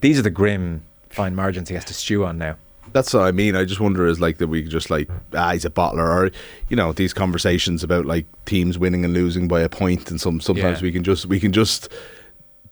[0.00, 2.56] These are the grim fine margins he has to stew on now.
[2.92, 3.54] That's what I mean.
[3.54, 6.30] I just wonder is like that we could just like ah he's a bottler or
[6.68, 10.40] you know these conversations about like teams winning and losing by a point and some
[10.40, 10.84] sometimes Yeah.
[10.84, 11.90] we can just we can just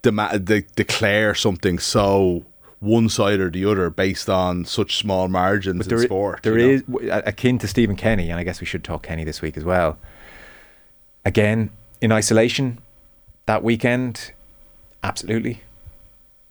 [0.02, 2.44] de- declare something so
[2.80, 6.42] one side or the other based on such small margins But in there, i- sport.
[6.42, 6.98] there you know?
[7.00, 9.64] is akin to Stephen Kenny, and I guess we should talk Kenny this week as
[9.64, 9.98] well.
[11.24, 11.70] Again,
[12.00, 12.78] in isolation,
[13.46, 14.32] that weekend,
[15.02, 15.62] absolutely.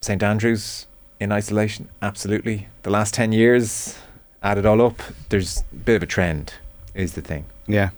[0.01, 0.87] St Andrews
[1.19, 2.67] in isolation, absolutely.
[2.83, 3.97] The last ten years,
[4.43, 6.53] add it all up, there's a bit of a trend,
[6.93, 7.45] is the thing.
[7.67, 7.89] Yeah,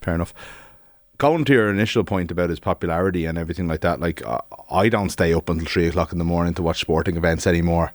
[0.00, 0.34] fair enough.
[1.18, 4.88] Going to your initial point about his popularity and everything like that, like I- I
[4.88, 7.92] don't stay up until three o'clock in the morning to watch sporting events anymore.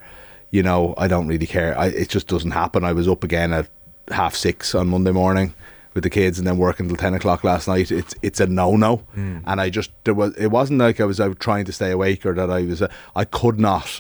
[0.50, 1.78] You know, I don't really care.
[1.78, 2.84] I, it just doesn't happen.
[2.84, 3.67] I was up again at
[4.10, 5.54] half six on Monday morning
[5.94, 7.92] with the kids, and then working till ten o'clock last night.
[7.92, 9.04] It's it's a no no,
[9.46, 12.26] and I just there was it wasn't like I was out trying to stay awake
[12.26, 14.00] or that I was uh, I could not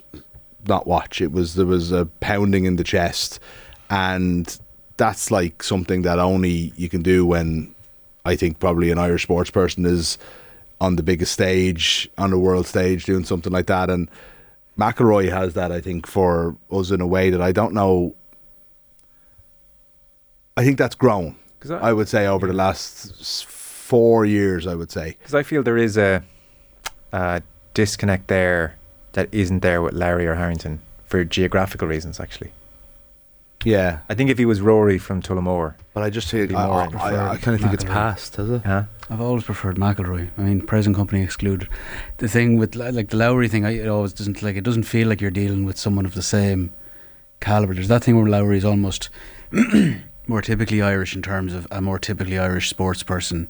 [0.67, 1.21] not watch.
[1.21, 3.39] It was there was a pounding in the chest,
[3.89, 4.59] and
[4.97, 7.73] that's like something that only you can do when
[8.25, 10.17] I think probably an Irish sports person is
[10.79, 13.89] on the biggest stage, on the world stage, doing something like that.
[13.89, 14.09] And
[14.77, 18.15] McIlroy has that, I think, for us in a way that I don't know.
[20.57, 21.35] I think that's grown.
[21.61, 25.15] 'Cause I- I, would say over the last four years, I would say.
[25.19, 26.23] Because I feel there is a,
[27.13, 27.41] a
[27.73, 28.75] disconnect there
[29.13, 32.51] that isn't there with Lowry or Harrington for geographical reasons, actually.
[33.63, 36.65] Yeah, I think if he was Rory from Tullamore, but I just think Be I,
[36.65, 38.63] more I, I, I kind of think it's past, has it?
[38.65, 38.85] huh?
[39.07, 40.31] I've always preferred McIlroy.
[40.35, 41.69] I mean, present company excluded.
[42.17, 45.07] The thing with like the Lowry thing, I, it always doesn't like it doesn't feel
[45.07, 46.71] like you're dealing with someone of the same
[47.39, 47.75] caliber.
[47.75, 49.09] There's that thing where Lowry is almost
[50.31, 53.47] more typically Irish in terms of a more typically Irish sports person,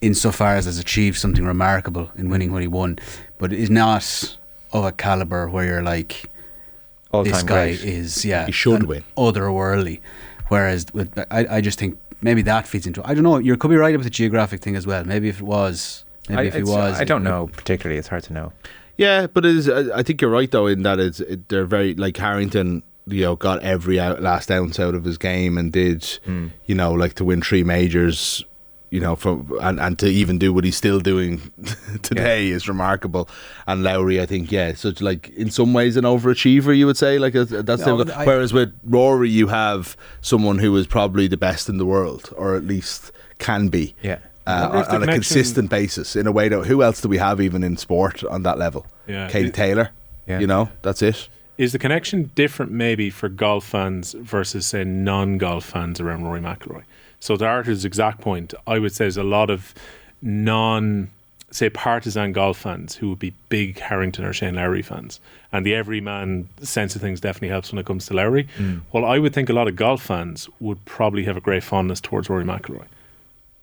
[0.00, 2.98] insofar as has achieved something remarkable in winning what he won,
[3.38, 4.36] but is not
[4.72, 6.30] of a caliber where you're like
[7.12, 7.82] All this guy great.
[7.84, 9.04] is yeah He should an win.
[9.16, 10.00] otherworldly.
[10.48, 13.00] Whereas with I, I just think maybe that feeds into.
[13.06, 13.38] I don't know.
[13.38, 15.04] You could be right about the geographic thing as well.
[15.04, 17.98] Maybe if it was, maybe I, if he was, I don't know particularly.
[17.98, 18.52] It's hard to know.
[18.96, 19.68] Yeah, but it is.
[19.68, 22.82] I I think you're right though in that it's it, they're very like Harrington.
[23.10, 26.48] You know, got every out, last ounce out of his game and did, Hmm.
[26.66, 28.44] you know, like to win three majors.
[28.90, 31.50] You know, from and, and to even do what he's still doing
[32.02, 33.28] today is remarkable.
[33.66, 36.74] And Lowry, I think, yeah, such like in some ways an overachiever.
[36.74, 40.74] You would say, like a, that's No, I- whereas with Rory, you have someone who
[40.76, 44.18] is probably the best in the world, or at least can be Yeah.
[44.46, 47.18] I uh, if on a consistent basis in a way that who else do we
[47.18, 48.86] have even in sport on that level?
[49.06, 49.28] Yeah.
[49.28, 49.90] Katie It- Taylor.
[50.26, 50.38] Yeah.
[50.40, 51.28] You know, that's it.
[51.58, 56.84] Is the connection different maybe for golf fans versus say non-golf fans around Rory McIlroy?
[57.18, 59.74] So to Arthur's exact point, I would say there's a lot of
[60.22, 61.10] non
[61.50, 65.18] say partisan golf fans who would be big Harrington or Shane Lowry fans.
[65.50, 68.46] And the everyman sense of things definitely helps when it comes to Lowry.
[68.58, 68.82] Mm.
[68.92, 72.00] Well, I would think a lot of golf fans would probably have a great fondness
[72.00, 72.86] towards Rory McIlroy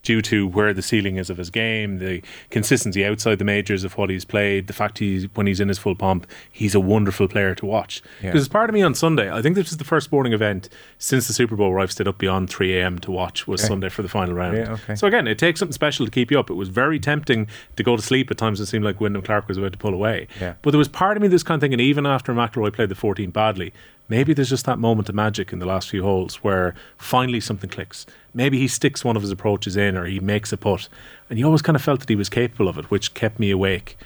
[0.05, 3.97] due to where the ceiling is of his game, the consistency outside the majors of
[3.97, 7.27] what he's played, the fact he's when he's in his full pomp, he's a wonderful
[7.27, 8.01] player to watch.
[8.21, 8.31] Yeah.
[8.31, 11.27] Because part of me on Sunday, I think this is the first sporting event since
[11.27, 12.99] the Super Bowl where I've stayed up beyond 3 a.m.
[12.99, 13.67] to watch was Okay.
[13.67, 14.57] Sunday for the final round.
[14.57, 14.95] Yeah, okay.
[14.95, 16.49] So again, it takes something special to keep you up.
[16.49, 18.59] It was very tempting to go to sleep at times.
[18.59, 20.27] It seemed like Wyndham Clark was about to pull away.
[20.39, 20.53] Yeah.
[20.61, 22.95] But there was part of me that's kind of thinking, even after McIlroy played the
[22.95, 23.73] 14 badly,
[24.09, 27.69] maybe there's just that moment of magic in the last few holes where finally something
[27.69, 28.05] clicks.
[28.33, 30.87] Maybe he sticks one of his approaches in or he makes a putt.
[31.29, 33.51] And you always kind of felt that he was capable of it, which kept me
[33.51, 33.97] awake.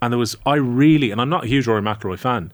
[0.00, 2.52] And there was, I really, and I'm not a huge Rory McIlroy fan,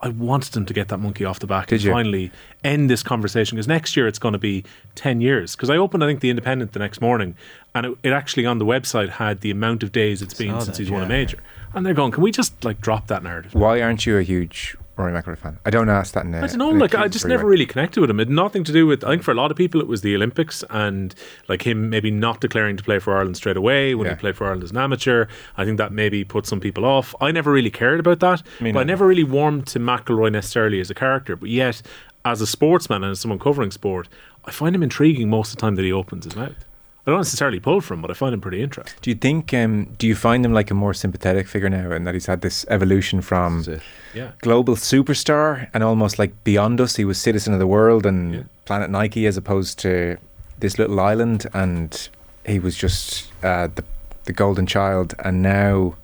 [0.00, 1.92] I wanted him to get that monkey off the back Did and you?
[1.92, 2.30] finally
[2.62, 4.64] end this conversation because next year it's going to be
[4.96, 5.56] 10 years.
[5.56, 7.36] Because I opened, I think, The Independent the next morning
[7.74, 10.76] and it, it actually on the website had the amount of days it's been since
[10.76, 11.38] that, he's won a major.
[11.72, 13.54] And they're going, can we just like drop that narrative?
[13.54, 15.58] Why aren't you a huge Rory McIlroy fan.
[15.64, 16.34] I don't ask that in.
[16.36, 16.70] I don't know.
[16.70, 18.20] Like I just never really connected with him.
[18.20, 19.02] It had nothing to do with.
[19.02, 21.14] I think for a lot of people, it was the Olympics and
[21.48, 24.14] like him maybe not declaring to play for Ireland straight away when Yeah.
[24.14, 25.26] he played for Ireland as an amateur.
[25.56, 27.12] I think that maybe put some people off.
[27.20, 28.42] I never really cared about that.
[28.60, 31.34] Me but I never really warmed to McIlroy necessarily as a character.
[31.34, 31.82] But yet,
[32.24, 34.08] as a sportsman and as someone covering sport,
[34.44, 36.64] I find him intriguing most of the time that he opens his mouth.
[37.06, 38.96] I don't necessarily pull from, him, but I find him pretty interesting.
[39.02, 39.52] Do you think?
[39.52, 42.40] Um, do you find him like a more sympathetic figure now, and that he's had
[42.40, 43.82] this evolution from That's.
[44.14, 44.30] Yeah.
[44.40, 46.96] global superstar and almost like beyond us?
[46.96, 48.42] He was citizen of the world and Yeah.
[48.64, 50.16] Planet Nike, as opposed to
[50.58, 52.08] this little island, and
[52.46, 53.84] he was just uh, the
[54.24, 55.96] the golden child, and now.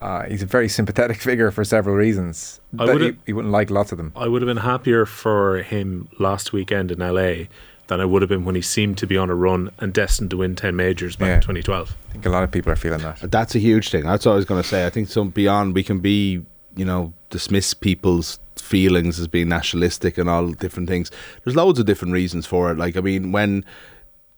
[0.00, 2.60] Uh, he's a very sympathetic figure for several reasons.
[2.78, 4.12] I That he, he wouldn't like lots of them.
[4.14, 7.46] I would have been happier for him last weekend in LA
[7.88, 10.30] than I would have been when he seemed to be on a run and destined
[10.30, 11.34] to win 10 majors back Yeah.
[11.36, 11.94] in 2012.
[12.08, 13.30] I think a lot of people are feeling that.
[13.30, 14.04] That's a huge thing.
[14.04, 14.86] That's what I was going to say.
[14.86, 16.44] I think some beyond we can be,
[16.76, 21.10] you know, dismiss people's feelings as being nationalistic and all different things.
[21.44, 22.78] There's loads of different reasons for it.
[22.78, 23.64] Like I mean, when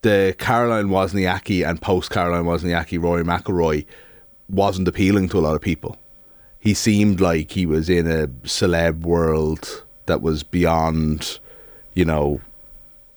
[0.03, 3.85] the Caroline Wozniacki and post Caroline Wozniacki Rory McIlroy
[4.49, 5.97] wasn't appealing to a lot of people.
[6.59, 11.39] He seemed like he was in a celeb world that was beyond,
[11.95, 12.41] you know,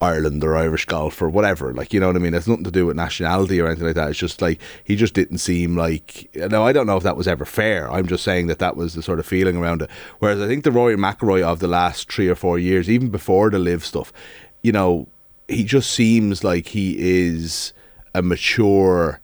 [0.02, 1.74] Ireland or Irish golf or whatever.
[1.74, 2.34] Like, you know what I mean?
[2.34, 4.10] It's nothing to do with nationality or anything like that.
[4.10, 6.30] It's just like he just didn't seem like.
[6.36, 7.92] Now, I don't know if that was ever fair.
[7.92, 9.90] I'm just saying that that was the sort of feeling around it.
[10.20, 13.50] Whereas I think the Rory McIlroy of the last three or four years, even before
[13.50, 14.14] the LIV stuff,
[14.64, 15.10] you know,
[15.50, 17.74] he just seems like he is
[18.16, 19.20] a mature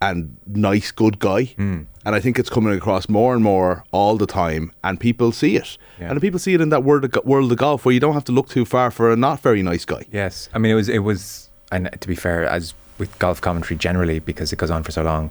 [0.00, 1.44] and nice, good guy.
[1.44, 1.82] Hmm.
[2.04, 5.56] And I think it's coming across more and more all the time, and people see
[5.56, 5.78] it.
[6.00, 6.10] Yeah.
[6.10, 8.24] And people see it in that world of, world of golf where you don't have
[8.24, 10.04] to look too far for a not very nice guy.
[10.10, 13.78] Yes, I mean it was it was, and to be fair, as with golf commentary
[13.78, 15.30] generally, because it goes on for so long,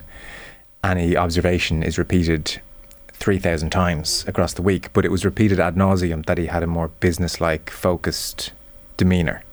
[0.84, 2.62] any observation is repeated
[3.10, 4.94] three thousand times across the week.
[4.94, 8.54] But it was repeated ad nauseum that he had a more business-like, focused
[8.96, 9.44] demeanor,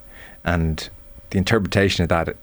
[0.44, 0.88] and
[1.30, 2.36] the interpretation of that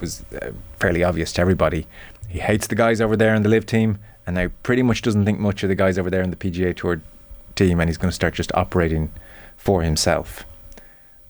[0.00, 1.86] was uh, fairly obvious to everybody.
[2.28, 5.24] He hates the guys over there in the LIV team, and now pretty much doesn't
[5.24, 7.00] think much of the guys over there in the PGA Tour
[7.56, 9.10] team, and he's going to start just operating
[9.56, 10.44] for himself.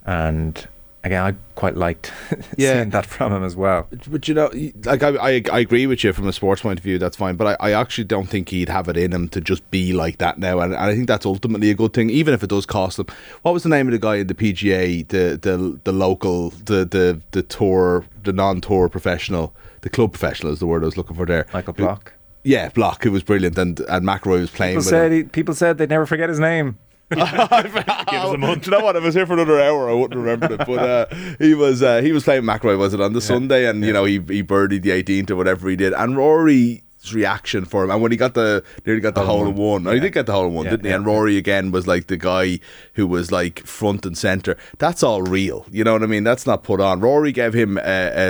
[0.04, 0.66] And
[1.04, 2.12] again, I quite liked
[2.56, 2.74] Yeah.
[2.74, 3.88] seeing that from him as well.
[4.08, 4.50] But you know,
[4.84, 6.98] like I, I, I agree with you from a sports point of view.
[6.98, 9.68] That's fine, but I, I actually don't think he'd have it in him to just
[9.70, 12.42] be like that now, and, and I think that's ultimately a good thing, even if
[12.42, 13.06] it does cost him.
[13.42, 16.84] What was the name of the guy in the PGA, the the the local, the
[16.84, 21.16] the the tour, the non-tour professional, the club professional is the word I was looking
[21.16, 21.46] for there.
[21.52, 22.12] Michael Who- Block.
[22.44, 23.06] Yeah, Block.
[23.06, 24.72] It was brilliant, and and McRoy was playing.
[24.72, 26.78] People with said he, people said they'd never forget his name.
[27.10, 28.64] Give us a month.
[28.64, 28.96] Do you know what?
[28.96, 30.66] If I was here for another hour, I wouldn't remember it.
[30.66, 31.06] But uh,
[31.38, 33.68] he was uh, he was playing McRoy, was it on the Sunday?
[33.68, 35.92] And you know he he birdied the 18th or whatever he did.
[35.92, 36.80] And Rory's
[37.12, 39.94] reaction for him, and when he got the nearly got the Hole in one, one.
[39.94, 40.90] he did get the hole in one, Yeah, didn't he?
[40.90, 42.60] yeah, And Rory again was like the guy
[42.94, 44.56] who was like front and center.
[44.78, 46.22] That's all real, you know what I mean?
[46.24, 47.00] That's not put on.
[47.00, 47.82] Rory gave him a,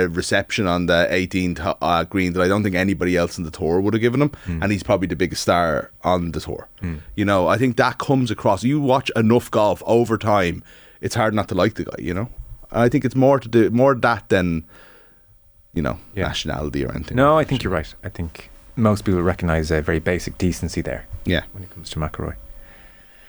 [0.03, 3.51] a reception on the 18th uh, green that I don't think anybody else in the
[3.51, 4.63] tour would have given him, Hmm.
[4.63, 6.67] and he's probably the biggest star on the tour.
[7.15, 8.63] You know, I think that comes across.
[8.63, 10.63] You watch enough golf over time,
[11.01, 11.95] it's hard not to like the guy.
[11.99, 12.29] You know,
[12.71, 14.65] I think it's more to do more that than
[15.73, 16.27] you know Yeah.
[16.27, 17.17] nationality or anything.
[17.17, 17.93] No, I think you're right.
[18.03, 21.99] I think most people recognise a very basic decency there yeah, when it comes to
[21.99, 22.35] McIlroy.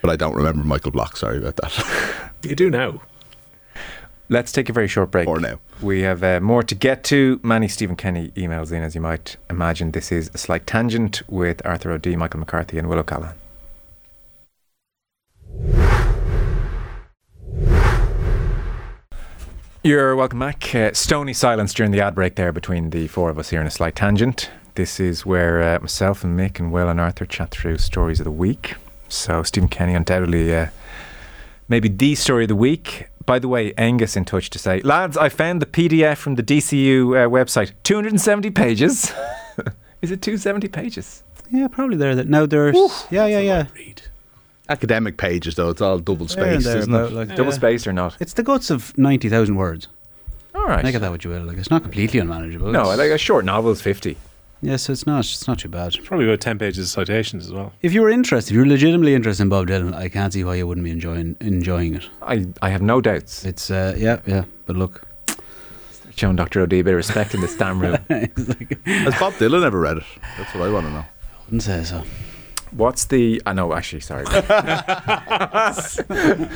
[0.02, 1.16] but I don't remember Michael Block.
[1.16, 2.30] Sorry about that.
[2.44, 3.00] You do now.
[4.28, 5.26] Let's take a very short break.
[5.26, 5.60] Or now.
[5.80, 7.40] We have uh, more to get to.
[7.42, 9.92] Manny Stephen Kenny emails in, as you might imagine.
[9.92, 13.34] This is a slight tangent with Arthur O'Dea, Michael McCarthy, and Will O'Callaghan.
[19.82, 20.74] You're welcome back.
[20.74, 23.66] Uh, stony silence during the ad break there between the four of us here in
[23.66, 24.50] a slight tangent.
[24.74, 28.24] This is where uh, myself and Mick and Will and Arthur chat through stories of
[28.24, 28.74] the week.
[29.08, 30.66] So Stephen Kenny undoubtedly uh,
[31.68, 33.06] maybe the story of the week.
[33.24, 36.42] By the way, Angus in touch to say, lads, I found the PDF from the
[36.42, 39.04] DCU uh, website, 270 pages.
[40.02, 41.22] is it 270 pages?
[41.50, 42.14] Yeah, probably there.
[42.16, 42.76] That now there's
[43.10, 43.66] yeah, yeah, yeah.
[43.74, 44.02] Read.
[44.68, 47.12] Academic pages though, it's all double There and spaced, there, isn't it?
[47.12, 47.50] like, Double yeah.
[47.50, 48.16] spaced or not?
[48.20, 49.88] It's the guts of ninety thousand words.
[50.54, 50.82] All right.
[50.82, 51.42] Make it that what you will.
[51.44, 52.72] Like it's not completely unmanageable.
[52.72, 53.80] no, It's- like a short novel is
[54.60, 54.66] 50.
[54.70, 55.20] yes, it's not.
[55.20, 55.96] It's not too bad.
[56.04, 57.72] Probably about 10 pages of citations as well.
[57.82, 60.54] If you were interested, if you're legitimately interested in Bob Dylan, I can't see why
[60.56, 62.08] you wouldn't be enjoying enjoying it.
[62.22, 63.44] I, I have no doubts.
[63.44, 64.44] It's uh, yeah, yeah.
[64.66, 65.02] But look,
[66.16, 66.60] Showing Dr.
[66.60, 67.92] O'Dea a bit of respect in the stand room.
[68.08, 70.04] like, Has Bob Dylan ever read it?
[70.38, 71.04] That's what I want to know.
[71.46, 72.04] wouldn't say so.
[72.70, 73.42] What's the.
[73.46, 74.24] I know, actually, sorry.
[74.26, 75.92] Why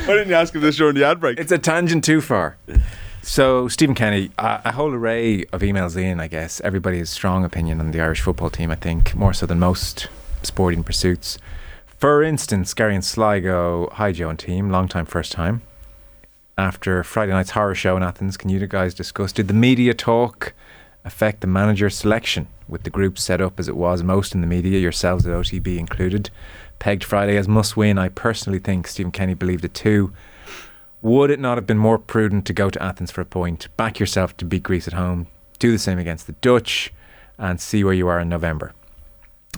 [0.07, 1.39] didn't you ask him this during the ad break?
[1.41, 2.57] it's a tangent too far.
[3.29, 6.63] So, Stephen Kenny, a, whole array of emails in, I guess.
[6.63, 10.09] Everybody has strong opinion on the Irish football team, I think, more so than most
[10.43, 11.39] sporting pursuits.
[11.87, 15.61] For instance, Gary and Sligo, hi Joe and team, long time, first time.
[16.57, 20.55] After Friday night's horror show in Athens, can you guys discuss did the media talk
[21.05, 24.47] affect the manager selection with the group set up as it was, most in the
[24.47, 26.31] media, yourselves at OTB included?
[26.79, 27.99] Pegged Friday as must win.
[27.99, 30.15] I personally think Stephen Kenny believed it too.
[31.01, 34.01] Would it not have been more prudent to go to Athens for a point, back
[34.01, 35.29] yourself to beat Greece at home,
[35.61, 36.93] do the same against the Dutch,
[37.39, 38.73] and see where you are in November?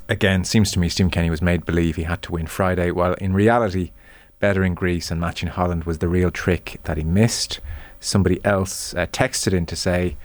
[0.08, 3.14] Again, seems to me Stephen Kenny was made believe he had to win Friday, while
[3.14, 3.90] in reality,
[4.38, 7.60] bettering Greece and matching Holland was the real trick that he missed.
[8.00, 10.16] Somebody else uh, texted in to say,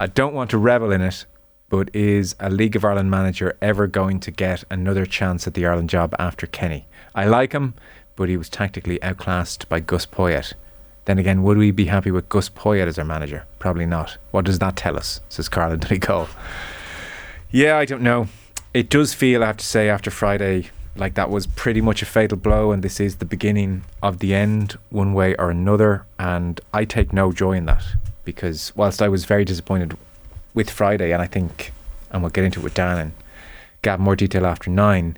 [0.00, 1.26] I don't want to revel in it,
[1.68, 5.66] but is a League of Ireland manager ever going to get another chance at the
[5.66, 6.86] Ireland job after Kenny?
[7.14, 7.74] I like him,
[8.16, 10.54] but he was tactically outclassed by Gus Poyet.
[11.04, 13.44] Then again, would we be happy with Gus Poyet as our manager?
[13.58, 14.16] Probably not.
[14.32, 15.20] What does that tell us?
[15.28, 16.28] Says Carla Cole.
[17.50, 18.28] Yeah, I don't know.
[18.74, 22.06] It does feel, I have to say, after Friday, like that was pretty much a
[22.06, 26.04] fatal blow, and this is the beginning of the end, one way or another.
[26.18, 27.84] And I take no joy in that
[28.24, 29.96] because, whilst I was very disappointed
[30.54, 31.72] with Friday, and I think,
[32.10, 33.12] and we'll get into it with Dan and
[33.86, 35.16] Gab more detail after nine,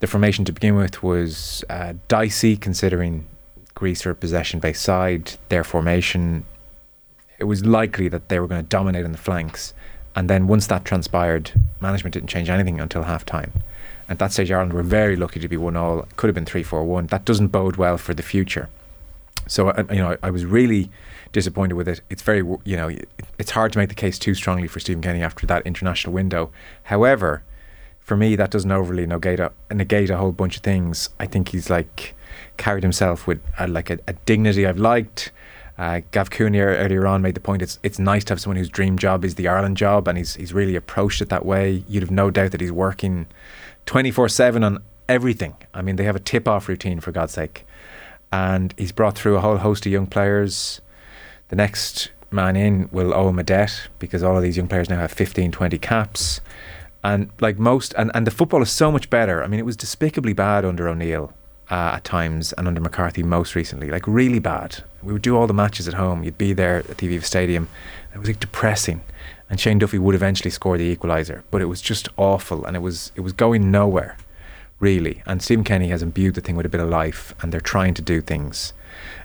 [0.00, 3.26] the formation to begin with was uh, dicey considering
[3.74, 6.44] Greece are a possession based side, their formation.
[7.38, 9.72] It was likely that they were going to dominate on the flanks.
[10.16, 13.52] And then once that transpired, management didn't change anything until half time.
[14.08, 16.06] At that stage, Ireland were very lucky to be one all.
[16.16, 17.06] Could have been three four one.
[17.06, 18.68] That doesn't bode well for the future.
[19.46, 20.90] So uh, you know, I was really
[21.32, 22.00] disappointed with it.
[22.10, 22.90] It's very you know,
[23.38, 26.50] it's hard to make the case too strongly for Stephen Kenny after that international window.
[26.84, 27.44] However,
[28.00, 31.10] for me, that doesn't overly negate a, negate a whole bunch of things.
[31.18, 32.14] I think he's like
[32.56, 35.32] carried himself with a, like a, a dignity I've liked.
[35.78, 38.68] Uh, Gav Cooney earlier on made the point it's it's nice to have someone whose
[38.68, 41.84] dream job is the Ireland job, and he's he's really approached it that way.
[41.88, 43.26] You'd have no doubt that he's working
[43.86, 45.56] 24 7 on everything.
[45.74, 47.66] I mean, they have a tip off routine, for God's sake.
[48.32, 50.80] And he's brought through a whole host of young players.
[51.48, 54.88] The next man in will owe him a debt because all of these young players
[54.88, 56.40] now have 15, 20 caps.
[57.02, 59.42] And like most, and, and the football is so much better.
[59.42, 61.32] I mean, it was despicably bad under O'Neill
[61.70, 64.82] uh, at times and under McCarthy most recently, like really bad.
[65.02, 66.24] We would do all the matches at home.
[66.24, 67.68] You'd be there at the Aviva Stadium.
[68.14, 69.02] It was like depressing
[69.50, 71.42] and Shane Duffy would eventually score the equaliser.
[71.50, 74.16] But it was just awful, and it was it was going nowhere,
[74.78, 75.22] really.
[75.26, 77.92] And Stephen Kenny has imbued the thing with a bit of life, and they're trying
[77.94, 78.72] to do things.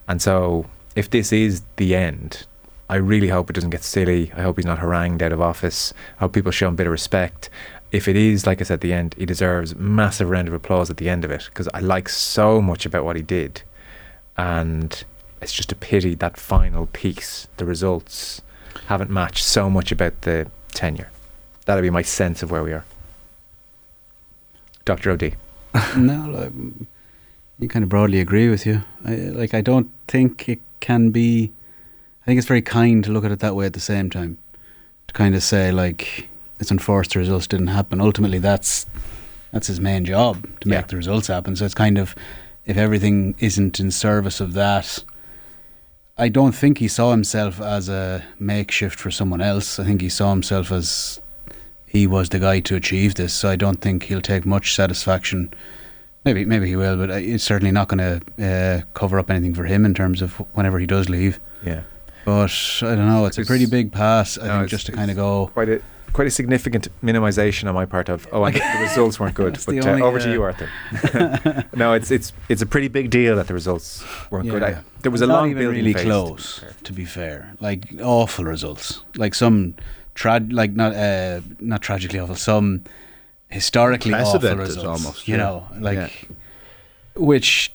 [0.07, 2.47] And so, if this is the end,
[2.89, 4.31] I really hope it doesn't get silly.
[4.35, 5.93] I hope he's not harangued out of office.
[6.17, 7.49] I hope people show him a bit of respect.
[7.91, 10.89] If it is, like I said at the end, he deserves massive round of applause
[10.89, 13.61] at the end of it because I like so much about what he did,
[14.37, 15.03] and
[15.41, 18.41] it's just a pity that final piece, the results
[18.87, 21.09] haven't matched so much about the tenure.
[21.65, 22.85] That'd be my sense of where we are.
[24.83, 25.11] Dr.
[25.11, 25.35] O'Dea.
[25.97, 26.51] no,
[27.59, 28.83] you kind of broadly agree with you.
[29.03, 31.51] I, like, I don't think it can be.
[32.25, 34.39] I think it's very kind to look at it that way at the same time.
[35.07, 36.27] To kind of say, like,
[36.59, 38.01] it's unfortunate the results didn't happen.
[38.01, 38.87] Ultimately, that's
[39.51, 41.55] that's his main job to make the results happen.
[41.55, 42.15] So it's kind of
[42.65, 45.03] if everything isn't in service of that,
[46.17, 49.77] I don't think he saw himself as a makeshift for someone else.
[49.77, 51.21] I think he saw himself as
[51.85, 53.35] he was the guy to achieve this.
[53.35, 55.53] So I don't think he'll take much satisfaction.
[56.23, 57.99] Maybe maybe he will, but it's certainly not going
[58.37, 61.39] to uh, cover up anything for him in terms of whenever he does leave.
[61.63, 61.83] Yeah.
[62.25, 63.25] But I don't know.
[63.25, 64.37] It's, it's a pretty big pass.
[64.37, 65.81] I no, think just to kind of go quite a
[66.15, 69.59] quite a significant minimisation on my part of oh, and the results weren't good.
[69.65, 70.69] but uh, only, over uh, to you, Arthur.
[71.75, 74.51] no, it's it's it's a pretty big deal that the results weren't yeah.
[74.51, 74.63] good.
[74.63, 76.63] I, there was a long even really phase, close.
[76.83, 79.75] To be fair, like awful results, like some
[80.15, 82.85] trad, like not uh, not tragically awful, some
[83.49, 84.85] historically awful results.
[84.85, 85.43] Almost, you yeah.
[85.43, 86.09] know, like yeah.
[87.15, 87.74] which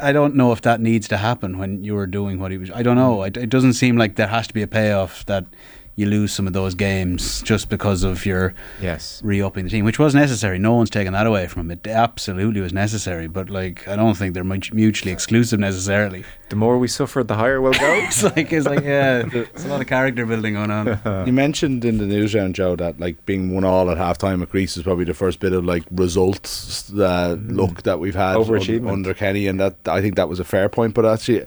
[0.00, 2.70] I don't know if that needs to happen when you were doing what he was.
[2.70, 3.22] I don't know.
[3.22, 5.46] It, it doesn't seem like there has to be a payoff that
[5.94, 9.98] you lose some of those games just because of your yes re-upping the team, which
[9.98, 10.58] was necessary.
[10.58, 11.70] No one's taken that away from him.
[11.72, 16.24] It absolutely was necessary, but like I don't think they're mutually exclusive necessarily.
[16.48, 17.92] The more we suffer, the higher we'll go.
[18.04, 21.26] it's like it's like yeah, it's a lot of character building going on.
[21.26, 24.48] you mentioned in the news round, Joe, that like being one all at halftime at
[24.48, 27.54] Greece is probably the first bit of like results uh, mm.
[27.54, 30.70] look that we've had overachievement under Kenny, and that I think that was a fair
[30.70, 30.94] point.
[30.94, 31.44] But actually,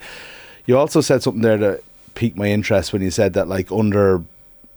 [0.67, 1.83] you also said something there that
[2.13, 4.23] piqued my interest when you said that like under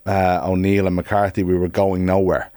[0.09, 2.51] uh, O'Neill and McCarthy, we were going nowhere,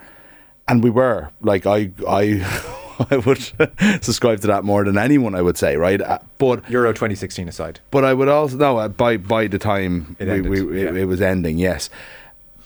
[0.68, 1.30] and we were.
[1.42, 2.78] Like I, I.
[3.10, 3.42] I would
[4.04, 5.34] subscribe to that more than anyone.
[5.34, 6.00] I would say, right?
[6.00, 8.78] Uh, but Euro 2016 aside, but I would also no.
[8.78, 10.90] Uh, by by the time it, we, we, yeah.
[10.90, 11.90] it, it was ending, yes.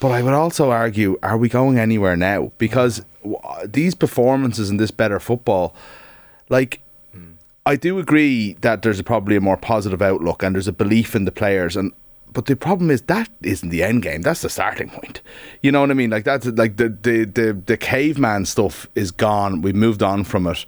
[0.01, 2.51] But I would also argue: Are we going anywhere now?
[2.57, 3.05] Because
[3.63, 5.73] these performances and this better football
[6.49, 6.81] like
[7.65, 11.15] I do agree that there's a, probably a more positive outlook and there's a belief
[11.15, 11.93] in the players and
[12.35, 14.21] but the problem is that isn't the end game.
[14.21, 15.21] That's the starting point.
[15.63, 16.09] You know what I mean?
[16.09, 19.61] Like that's like the the the, the caveman stuff is gone.
[19.61, 20.65] We've moved on from it,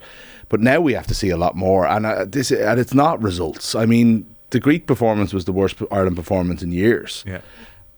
[0.48, 1.86] but now we have to see a lot more.
[1.86, 3.74] And uh, this and it's not results.
[3.74, 7.22] I mean, the Greek performance was the worst Ireland performance in years.
[7.26, 7.42] Yeah.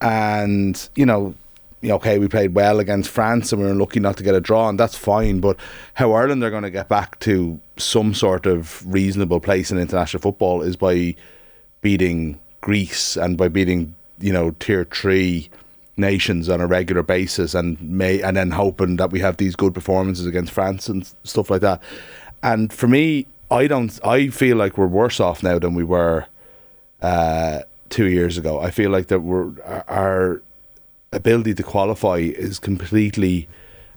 [0.00, 1.36] And you know,
[1.80, 4.34] you know, okay, we played well against France and we were lucky not to get
[4.34, 5.38] a draw, and that's fine.
[5.38, 5.56] But
[5.94, 10.22] how Ireland are going to get back to some sort of reasonable place in international
[10.22, 11.14] football is by
[11.82, 15.48] beating Greece and by beating you know tier three
[15.96, 19.74] nations on a regular basis, and may and then hoping that we have these good
[19.74, 21.82] performances against France and stuff like that.
[22.42, 23.98] And for me, I don't.
[24.04, 26.26] I feel like we're worse off now than we were
[27.02, 28.60] uh, two years ago.
[28.60, 29.52] I feel like that we're
[29.88, 30.42] our
[31.12, 33.48] ability to qualify is completely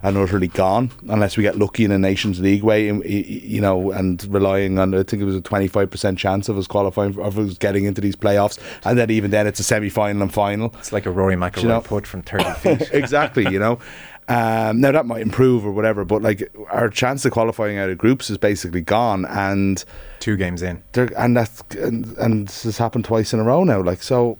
[0.03, 4.23] and utterly gone unless we get lucky in a Nations League way, you know, and
[4.25, 7.39] relying on I think it was a twenty five percent chance of us qualifying of
[7.39, 10.75] us getting into these playoffs, and then even then it's a semi final and final.
[10.77, 11.81] It's like a Rory McIlroy you know?
[11.81, 12.89] put from thirty feet.
[12.91, 13.79] exactly, you know.
[14.27, 17.97] Um, now that might improve or whatever, but like our chance of qualifying out of
[17.97, 19.83] groups is basically gone, and
[20.19, 23.81] two games in, and that's and, and this has happened twice in a row now.
[23.81, 24.37] Like so,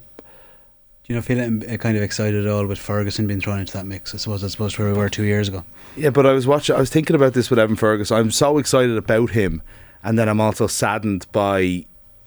[1.06, 3.86] you know feel uh, kind of excited at all with Ferguson being thrown into that
[3.86, 4.14] mix?
[4.14, 5.64] I suppose as opposed to where we were two years ago.
[5.96, 6.76] Yeah, but I was watching.
[6.76, 8.16] I was thinking about this with Evan Ferguson.
[8.16, 9.62] I'm so excited about him,
[10.02, 11.86] and then I'm also saddened by.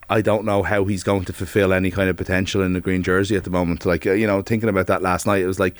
[0.10, 3.04] I don't know how he's going to fulfill any kind of potential in the green
[3.04, 3.86] jersey at the moment.
[3.86, 5.76] Like uh, you know, thinking about that last night, it was like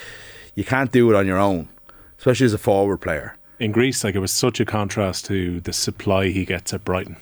[0.56, 1.70] you can't do it on your own,
[2.18, 3.38] especially as a forward player.
[3.60, 7.16] In Greece, like it was such a contrast to the supply he gets at Brighton,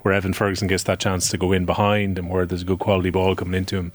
[0.00, 2.78] where Evan Ferguson gets that chance to go in behind and where there's a good
[2.78, 3.92] quality ball coming into him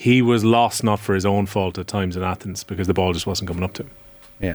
[0.00, 3.12] he was lost not for his own fault at times in Athens because the ball
[3.12, 3.90] just wasn't coming up to him.
[4.38, 4.54] Yeah.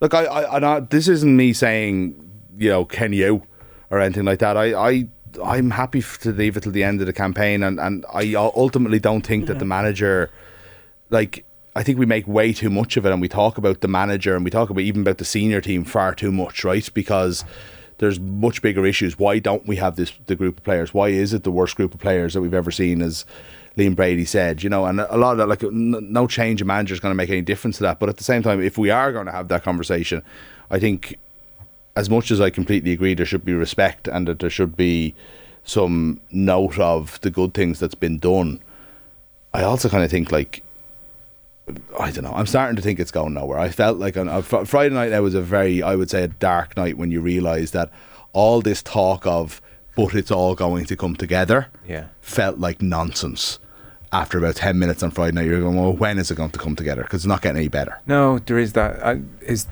[0.00, 3.42] Look, I, I, I this isn't me saying you know can you
[3.90, 4.56] or anything like that.
[4.56, 5.08] I, I,
[5.44, 9.00] I'm happy to leave it till the end of the campaign, and and I ultimately
[9.00, 10.30] don't think that the manager,
[11.10, 11.44] like.
[11.74, 14.34] I think we make way too much of it, and we talk about the manager,
[14.34, 16.88] and we talk about even about the senior team far too much, right?
[16.94, 17.44] Because
[17.98, 19.18] there's much bigger issues.
[19.18, 20.92] Why don't we have this the group of players?
[20.92, 23.02] Why is it the worst group of players that we've ever seen?
[23.02, 23.24] As
[23.76, 26.94] Liam Brady said, you know, and a lot of that, like no change of manager
[26.94, 27.98] is going to make any difference to that.
[27.98, 30.22] But at the same time, if we are going to have that conversation,
[30.70, 31.18] I think
[31.94, 35.14] as much as I completely agree, there should be respect and that there should be
[35.64, 38.62] some note of the good things that's been done.
[39.52, 40.62] I also kind of think like
[41.98, 42.32] I don't know.
[42.32, 43.58] I'm starting to think it's going nowhere.
[43.58, 46.28] I felt like on, uh, Friday night there was a very, I would say, a
[46.28, 47.90] dark night when you realise that
[48.32, 49.60] all this talk of,
[49.96, 53.58] but it's all going to come together, yeah, felt like nonsense.
[54.12, 56.58] After about ten minutes on Friday night, you're going, well, when is it going to
[56.58, 57.02] come together?
[57.02, 57.98] Because it's not getting any better.
[58.06, 59.02] No, there is that.
[59.02, 59.66] Uh, his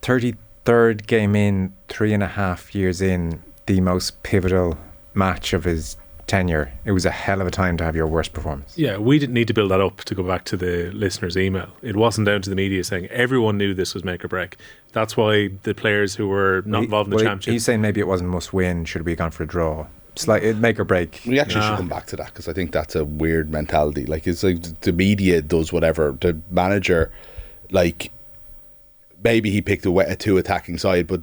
[0.00, 4.78] thirty third game in, three and a half years in, the most pivotal
[5.14, 8.32] match of his tenure, it was a hell of a time to have your worst
[8.32, 8.76] performance.
[8.76, 11.68] Yeah, we didn't need to build that up to go back to the listener's email.
[11.82, 14.56] It wasn't down to the media saying everyone knew this was make or break.
[14.92, 17.52] That's why the players who were not he, involved in the well, championship.
[17.52, 18.84] He's saying maybe it wasn't must win.
[18.84, 19.86] Should we have gone for a draw?
[20.12, 21.22] It's like it make or break.
[21.26, 21.70] We actually nah.
[21.70, 24.04] should come back to that because I think that's a weird mentality.
[24.04, 26.16] Like it's like the media does whatever.
[26.20, 27.10] The manager,
[27.70, 28.12] like
[29.24, 31.22] maybe he picked a, a two attacking side, but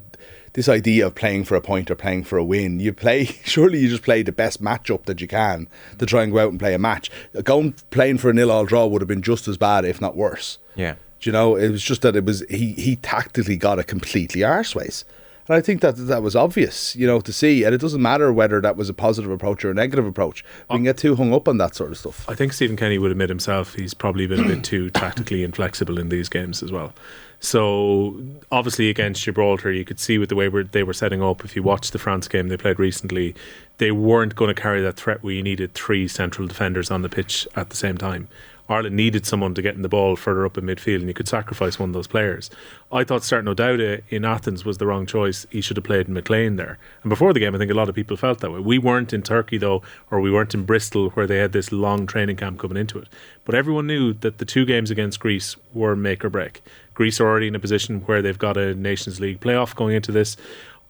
[0.54, 2.80] this idea of playing for a point or playing for a win.
[2.80, 6.32] You play, surely you just play the best matchup that you can to try and
[6.32, 7.12] go out and play a match.
[7.44, 10.16] Going playing for a nil all draw would have been just as bad, if not
[10.16, 10.58] worse.
[10.76, 10.96] Yeah.
[11.20, 14.42] Do you know, it was just that it was he he tactically got it completely
[14.42, 15.04] arseways.
[15.50, 17.64] And I think that that was obvious, you know, to see.
[17.64, 20.46] And it doesn't matter whether that was a positive approach or a negative approach.
[20.70, 22.30] We can get too hung up on that sort of stuff.
[22.30, 25.98] I think Stephen Kenny would admit himself he's probably been a bit too tactically inflexible
[25.98, 26.94] in these games as well.
[27.40, 28.22] So
[28.52, 31.46] obviously against Gibraltar, you could see with the way they were setting up.
[31.46, 33.34] If you watched the France game they played recently,
[33.78, 37.10] they weren't going to carry that threat where you needed three central defenders on the
[37.10, 38.28] pitch at the same time.
[38.70, 41.28] Ireland needed someone to get in the ball further up in midfield, and you could
[41.28, 42.52] sacrifice one of those players.
[42.92, 45.48] I thought starting O'Dowda uh, in Athens was the wrong choice.
[45.50, 46.78] He should have played McLean there.
[47.02, 48.60] And before the game, I think a lot of people felt that way.
[48.60, 49.82] We weren't in Turkey, though,
[50.12, 53.08] or we weren't in Bristol, where they had this long training camp coming into it.
[53.44, 56.62] But everyone knew that the two games against Greece were make or break.
[57.00, 60.12] Greece are already in a position where they've got a Nations League playoff going into
[60.12, 60.36] this.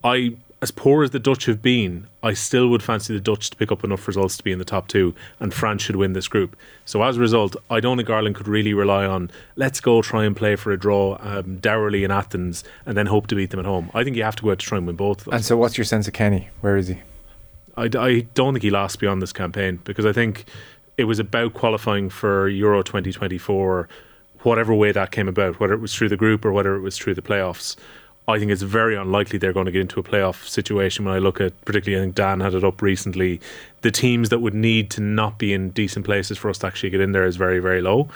[0.03, 3.55] I as poor as the Dutch have been, I still would fancy the Dutch to
[3.55, 6.27] pick up enough results to be in the top two, and France should win this
[6.27, 6.55] group.
[6.83, 10.25] So as a result, I don't think Ireland could really rely on let's go try
[10.25, 13.59] and play for a draw um, dourly in Athens and then hope to beat them
[13.59, 13.91] at home.
[13.93, 15.27] I think you have to go out to try and win both.
[15.27, 16.49] of And so, what's your sense of Kenny?
[16.61, 16.97] Where is he?
[17.77, 20.45] I, I don't think he lasts beyond this campaign because I think
[20.97, 23.87] it was about qualifying for Euro 2024,
[24.43, 26.97] whatever way that came about, whether it was through the group or whether it was
[26.97, 27.75] through the playoffs.
[28.27, 31.03] I think it's very unlikely they're going to get into a playoff situation.
[31.03, 33.41] When I look at, particularly, I think Dan had it up recently,
[33.81, 36.91] the teams that would need to not be in decent places for us to actually
[36.91, 38.07] get in there is very, very low.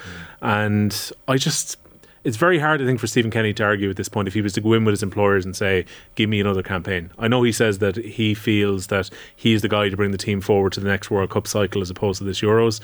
[0.42, 1.78] And I just,
[2.24, 4.42] it's very hard, I think, for Stephen Kenny to argue at this point if he
[4.42, 7.42] was to go in with his employers and say, "Give me another campaign." I know
[7.42, 10.80] he says that he feels that he's the guy to bring the team forward to
[10.80, 12.80] the next World Cup cycle as opposed to this Euros,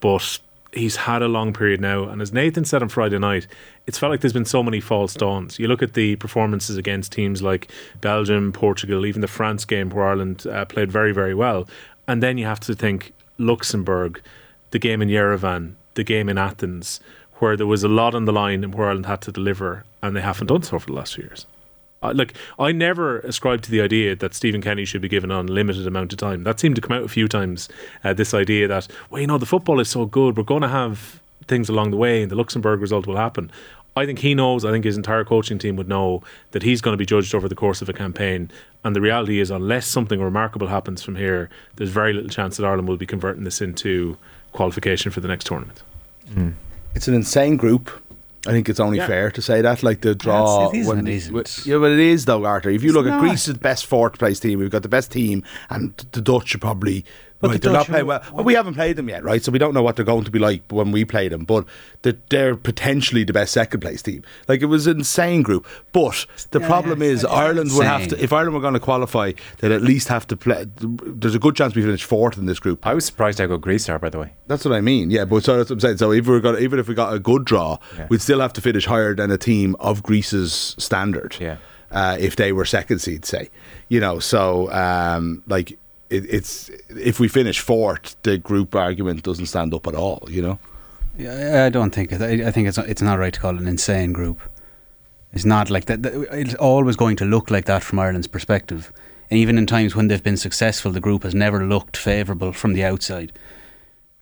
[0.00, 0.38] but
[0.74, 3.46] he's had a long period now, and as Nathan said on Friday night,
[3.86, 5.58] it's felt like there's been so many false dawns.
[5.58, 7.70] You look at the performances against teams like
[8.00, 11.68] Belgium, Portugal, even the France game where Ireland uh, played very, very well,
[12.06, 14.20] and then you have to think Luxembourg,
[14.70, 17.00] the game in Yerevan, the game in Athens,
[17.36, 20.16] where there was a lot on the line and where Ireland had to deliver, and
[20.16, 21.46] they haven't done so for the last few years.
[22.12, 25.86] Like I never ascribed to the idea that Stephen Kenny should be given an unlimited
[25.86, 26.44] amount of time.
[26.44, 27.68] That seemed to come out a few times.
[28.02, 30.68] Uh, this idea that well, you know, the football is so good, we're going to
[30.68, 33.50] have things along the way, and the Luxembourg result will happen.
[33.96, 34.64] I think he knows.
[34.64, 37.48] I think his entire coaching team would know that he's going to be judged over
[37.48, 38.50] the course of a campaign.
[38.82, 42.66] And the reality is, unless something remarkable happens from here, there's very little chance that
[42.66, 44.16] Ireland will be converting this into
[44.52, 45.82] qualification for the next tournament.
[46.94, 47.90] It's an insane group.
[48.46, 49.06] I think it's only Yeah.
[49.06, 49.82] fair to say that.
[49.82, 51.66] Like the draw, it is when it isn't.
[51.66, 52.70] yeah, but it is though, Arthur.
[52.70, 53.38] If you It's look at not.
[53.38, 57.04] the best fourth place team, we've got the best team, and the Dutch are probably.
[57.44, 58.22] But right, the they're not playing well.
[58.32, 59.42] Well, we haven't played them yet, right?
[59.44, 61.44] So we don't know what they're going to be like when we play them.
[61.44, 61.66] But
[62.02, 64.22] they're, they're potentially the best second place team.
[64.48, 65.66] Like it was an insane group.
[65.92, 68.22] But the Yeah, problem yeah, is it's Ireland would have to.
[68.22, 70.66] If Ireland were going to qualify, they'd at least have to play.
[70.78, 72.86] There's a good chance we finish fourth in this group.
[72.86, 74.32] I was surprised how good Greece are, by the way.
[74.46, 75.10] That's what I mean.
[75.10, 75.98] Yeah, but so that's what I'm saying.
[75.98, 78.06] So if we got, even if we got a good draw, Yeah.
[78.10, 81.36] we'd still have to finish higher than a team of Greece's standard.
[81.40, 81.56] Yeah.
[81.90, 83.50] Uh, if they were second seed, say,
[83.88, 85.78] you know, so um, like
[86.10, 90.26] it, it's if we finish fourth, the group argument doesn't stand up at all.
[90.28, 90.58] You know.
[91.16, 92.20] Yeah, I don't think it.
[92.20, 94.40] I, I think it's it's not right to call it an insane group.
[95.32, 96.02] It's not like that.
[96.02, 98.92] that- It's always going to look like that from Ireland's perspective.
[99.30, 102.74] And even in times when they've been successful, the group has never looked favourable from
[102.74, 103.32] the outside.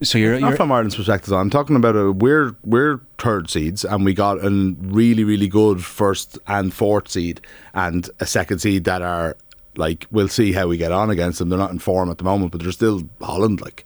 [0.02, 1.32] So you're, Not you're from Ireland's perspective.
[1.32, 5.84] I'm talking about a we're we're third seeds and we got a really really good
[5.84, 7.40] first and fourth seed
[7.72, 9.36] and a second seed that are
[9.76, 11.48] like we'll see how we get on against them.
[11.48, 13.84] They're not in form at the moment, but they're still Holland like.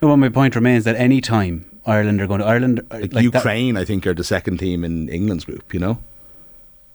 [0.00, 3.12] well, my point remains that any time Ireland are going to Ireland, uh, Like, like
[3.12, 5.74] that- Ukraine, I think, are the second team in England's group.
[5.74, 5.98] You know,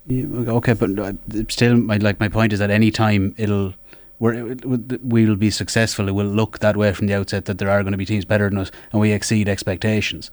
[0.07, 0.25] Yeah,
[0.59, 1.13] okay, but uh,
[1.49, 3.73] still, my like my point is that any time it'll
[4.19, 4.55] we're,
[5.01, 7.93] we'll be successful, it will look that way from the outset that there are going
[7.93, 10.29] to be teams better than us, and we exceed expectations.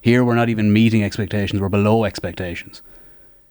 [0.00, 2.80] Here, we're not even meeting expectations; we're below expectations.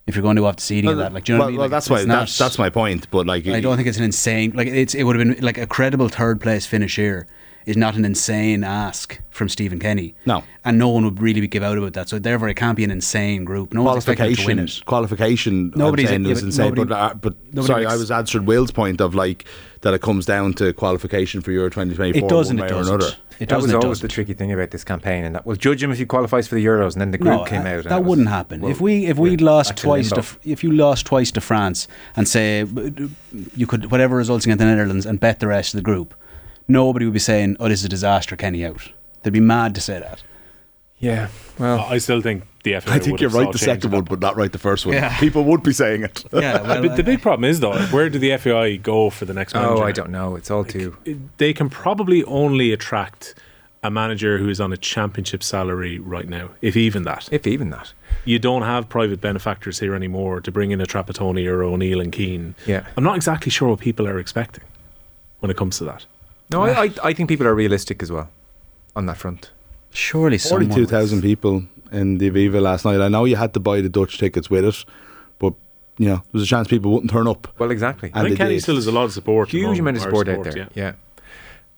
[0.06, 1.48] If you're going to have the seeding of that, like, do you know well, what
[1.48, 1.58] I mean?
[1.60, 3.10] well, Like, that's why that's that's my point.
[3.10, 5.58] But like, I don't think it's an insane like it's it would have been like
[5.58, 7.26] a credible third place finish here
[7.66, 10.14] is not an insane ask from Stephen Kenny.
[10.26, 10.44] No.
[10.66, 12.08] and no one would really give out about that.
[12.08, 13.74] So therefore, it can't be an insane group.
[13.74, 14.82] No one's to win qualification it.
[14.86, 17.98] qualification Nobody's- Nobody's saying yeah, but insane nobody- but, uh, but nobody sorry makes- I
[17.98, 19.46] was answering Will's point of like
[19.82, 22.58] that it comes down to qualification for Euro 2024 It doesn't.
[22.58, 22.96] one It way or doesn't.
[22.96, 24.08] another It that was always doesn't.
[24.08, 26.56] the tricky thing about this campaign, and that we'll judge him if he qualifies for
[26.56, 27.84] the Euros, and then the group came out.
[27.84, 28.62] That it was- wouldn't happen.
[28.62, 31.88] well, if we if we're we'd lost twice to if you lost twice to France
[32.16, 32.66] and say
[33.56, 36.14] you could whatever results against the Netherlands and bet the rest of the group,
[36.68, 38.90] nobody would be saying, "Oh, this is a disaster, Kenny out."
[39.24, 40.22] They'd be mad to say that.
[41.00, 41.28] yeah,
[41.60, 44.38] well, I still think the FA I think you're right the second one but not
[44.38, 45.18] right the first one Yeah.
[45.20, 48.10] people would be saying it Yeah, well, But the big uh, problem is though, where
[48.10, 49.74] do the FAI go for the next manager?
[49.84, 50.38] oh, I don't know.
[50.38, 50.96] It's all too.
[51.38, 53.36] They can probably only attract
[53.84, 57.28] a manager who is on a championship salary right now, if even that.
[57.34, 57.92] If even that.
[58.24, 62.14] You don't have private benefactors here anymore to bring in a Trapattoni or O'Neill and
[62.14, 62.56] Keane.
[62.66, 62.86] Yeah.
[62.96, 64.64] I'm not exactly sure what people are expecting
[65.42, 66.06] when it comes to that.
[66.54, 68.30] No, I, I, I think people are realistic as well
[68.96, 69.52] on that front.
[69.92, 73.82] Surely, someone 42,000 people in the Aviva last night I know you had to buy
[73.82, 74.84] the Dutch tickets with it
[75.38, 75.54] but
[76.00, 78.10] you know there's a chance people wouldn't turn up Well, exactly.
[78.14, 78.64] And I think Kenny did.
[78.64, 79.50] still has a lot of support.
[79.50, 80.68] at the Huge amount of Irish support out there.
[80.74, 80.94] yeah.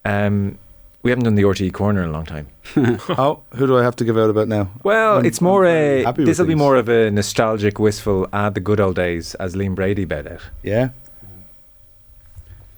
[0.05, 0.25] Yeah.
[0.25, 0.57] Um,
[1.03, 2.47] we haven't done the RTE corner in a long time.
[2.77, 5.75] oh who do I have to give out about now Well, I'm- it's more I'm
[5.75, 6.03] a.
[6.03, 9.53] happy This will be more of a nostalgic, wistful, ah, the good old days, as
[9.55, 10.41] Liam Brady bet out.
[10.63, 10.89] yeah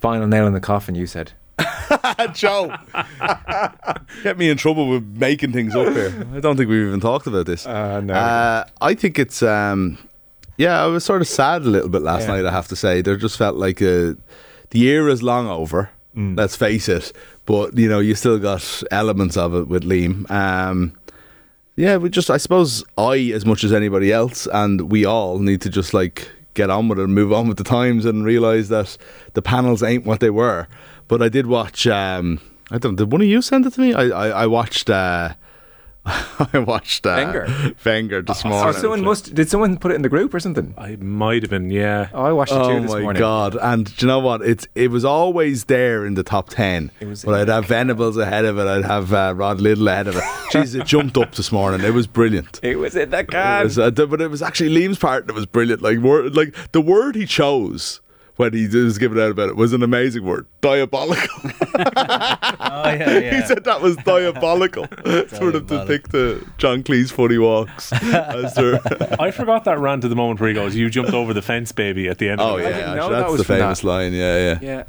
[0.01, 1.33] Final nail in the coffin, you said.
[2.33, 2.75] Joe
[4.23, 7.27] get me in trouble with making things up here I don't think we've even talked
[7.27, 8.13] about this Uh, no.
[8.13, 9.97] Uh, I think it's um,
[10.57, 10.83] yeah.
[10.83, 12.35] I was sort of sad a little bit last Yeah.
[12.35, 12.45] night.
[12.45, 14.13] I have to say, there just felt like uh
[14.69, 15.89] the year is long over.
[16.15, 16.35] Mm.
[16.37, 17.13] Let's face it,
[17.45, 20.29] but you know, you still got elements of it with Liam.
[20.31, 20.93] Um,
[21.75, 25.61] yeah, we just, I suppose, I as much as anybody else, and we all need
[25.61, 28.69] to just like get on with it and move on with the times and realize
[28.69, 28.97] that
[29.33, 30.67] the panels ain't what they were.
[31.07, 31.87] But I did watch.
[31.87, 32.39] Um,
[32.71, 32.95] I don't.
[32.95, 33.93] Did one of you send it to me?
[33.93, 34.89] I I, I watched.
[34.89, 35.33] Uh,
[36.53, 37.73] I watched uh, Wenger?
[37.85, 38.73] Wenger this Oh, morning.
[38.79, 39.35] someone must.
[39.35, 40.73] Did someone put it in the group or something?
[40.77, 42.07] I might have been, yeah.
[42.13, 43.05] Oh, I watched it Oh too this morning.
[43.09, 43.57] Oh my god!
[43.61, 44.41] And do you know what?
[44.41, 46.91] It's it was always there in the top ten.
[47.01, 48.67] It was but I'd have Venables ahead of it.
[48.67, 50.23] I'd have uh, Rod Liddle ahead of it.
[50.51, 51.85] Jeez, it jumped up this morning.
[51.85, 52.61] It was brilliant.
[52.63, 55.45] It was in the It was, uh, but it was actually Liam's part that was
[55.45, 55.81] brilliant.
[55.81, 57.99] Like word, like the word he chose
[58.37, 60.47] when he was giving out about it was an amazing word.
[60.61, 61.51] Diabolical.
[62.79, 64.87] Oh yeah, he said that was diabolical.
[65.29, 68.57] sort of to pick the John Cleese funny walks as.
[69.19, 71.71] I forgot that rant to the moment where he goes, "You jumped over the fence,
[71.71, 72.39] baby." At the end.
[72.41, 72.69] Oh of it.
[72.69, 73.87] yeah, know actually, that that's was the famous that.
[73.87, 74.13] line.
[74.13, 74.83] Yeah, yeah.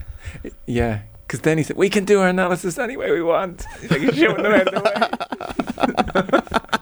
[0.44, 1.00] Yeah, yeah.
[1.26, 4.00] Because then he said, "We can do our analysis any way we want." He's like,
[4.02, 4.80] he's shooting them out the
[6.70, 6.77] way.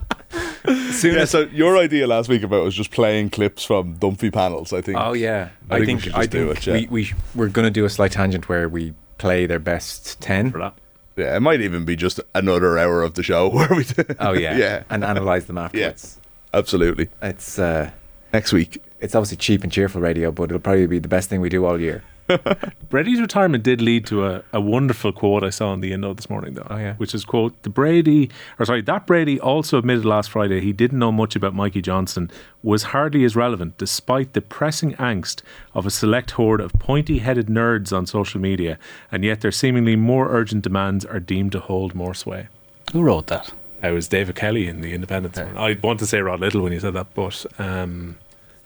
[0.92, 4.32] Soon Yeah, as so your idea last week about was just playing clips from Dunphy
[4.32, 4.72] panels.
[4.72, 4.98] I think.
[5.00, 6.72] Oh yeah, I I, think we think, should I just do think it, yeah.
[6.90, 10.50] we we we're going to do a slight tangent where we play their best ten.
[10.50, 10.74] For that.
[11.16, 13.84] Yeah, it might even be just another hour of the show where we.
[13.84, 14.04] Do.
[14.20, 16.18] Oh yeah, yeah, and analyze them afterwards.
[16.52, 17.08] absolutely.
[17.22, 17.90] It's uh,
[18.32, 18.82] Next week.
[19.00, 21.64] it's obviously cheap and cheerful radio, but it'll probably be the best thing we do
[21.64, 22.02] all year.
[22.88, 26.28] Brady's retirement did lead to a, a wonderful quote I saw in the Indo this
[26.30, 26.66] morning, though.
[26.68, 26.94] Oh, yeah.
[26.94, 30.98] Which is quote the Brady, or sorry, that Brady also admitted last Friday he didn't
[30.98, 32.30] know much about Mikey Johnston
[32.62, 35.42] was hardly as relevant, despite the pressing angst
[35.74, 38.78] of a select horde of pointy-headed nerds on social media,
[39.12, 42.48] and yet their seemingly more urgent demands are deemed to hold more sway.
[42.92, 43.52] Who wrote that?
[43.82, 45.36] It was David Kelly in the Independent.
[45.36, 45.56] morning.
[45.56, 48.16] I want to say Rod Liddle when you said that, but um,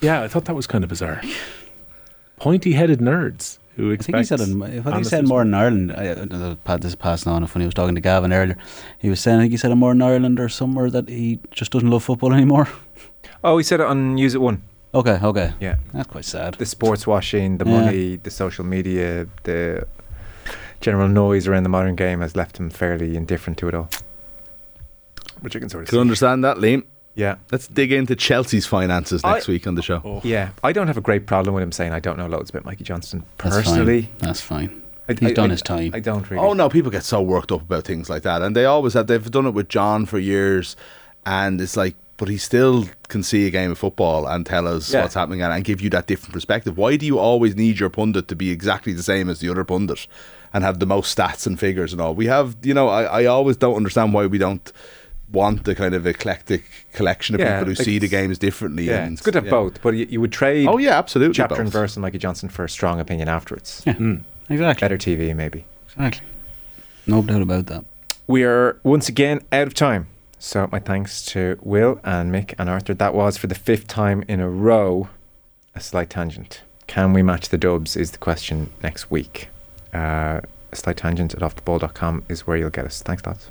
[0.00, 1.20] yeah, I thought that was kind of bizarre.
[2.40, 5.92] Pointy-headed nerds who I think he said in, I think he said more in Ireland.
[5.92, 7.42] I, uh, Pat, this is passing on.
[7.44, 8.56] If when he was talking to Gavin earlier,
[8.98, 11.38] he was saying I think he said in more in Ireland or somewhere that he
[11.50, 12.68] just doesn't love football anymore.
[13.42, 14.62] Oh, he said it on News at One.
[14.94, 16.54] Okay, okay, Yeah, that's quite sad.
[16.54, 17.80] the sports washing, the Yeah.
[17.80, 19.86] money, the social media, the
[20.82, 23.88] general noise around the modern game has left him fairly indifferent to it all.
[25.40, 26.00] Which I can sort of Can see.
[26.00, 26.84] understand that, Liam.
[27.20, 27.36] Yeah.
[27.52, 30.00] Let's dig into Chelsea's finances next I- week on the show.
[30.04, 30.20] Oh.
[30.24, 32.64] Yeah, I don't have a great problem with him saying I don't know loads about
[32.64, 34.02] Mikey Johnston That's personally.
[34.02, 34.12] fine.
[34.18, 34.82] That's fine.
[35.08, 35.90] I, He's I- done I- his time.
[35.94, 36.44] I don't really.
[36.44, 39.06] Oh no, people get so worked up about things like that, and they always have.
[39.06, 40.76] They've done it with John for years,
[41.26, 44.92] and it's like, but he still can see a game of football and tell us
[44.92, 45.02] Yeah.
[45.02, 46.76] what's happening and, and give you that different perspective.
[46.76, 49.64] Why do you always need your pundit to be exactly the same as the other
[49.64, 50.06] pundit
[50.52, 52.14] and have the most stats and figures and all?
[52.14, 54.70] We have, you know, I, I always don't understand why we don't
[55.32, 58.84] want the kind of eclectic collection of Yeah, people who like see the games differently.
[58.84, 59.50] Yeah, and, it's good to have yeah.
[59.50, 61.34] both, but you, you would trade Oh yeah, absolutely.
[61.34, 61.60] chapter both.
[61.60, 63.82] and verse on Mikey Johnston for a strong opinion afterwards.
[63.86, 64.22] Yeah, Mm.
[64.48, 64.84] exactly.
[64.84, 65.64] Better TV, maybe.
[65.86, 66.26] Exactly.
[67.06, 67.84] No doubt about that.
[68.26, 70.06] We are once again out of time.
[70.38, 72.94] So my thanks to Will and Mick and Arthur.
[72.94, 75.08] That was for the fifth time in a row
[75.74, 76.62] a slight tangent.
[76.86, 79.48] Can we match the dubs is the question next week.
[79.94, 80.40] Uh,
[80.72, 83.02] a slight tangent at offtheball.com is where you'll get us.
[83.02, 83.50] Thanks, lads.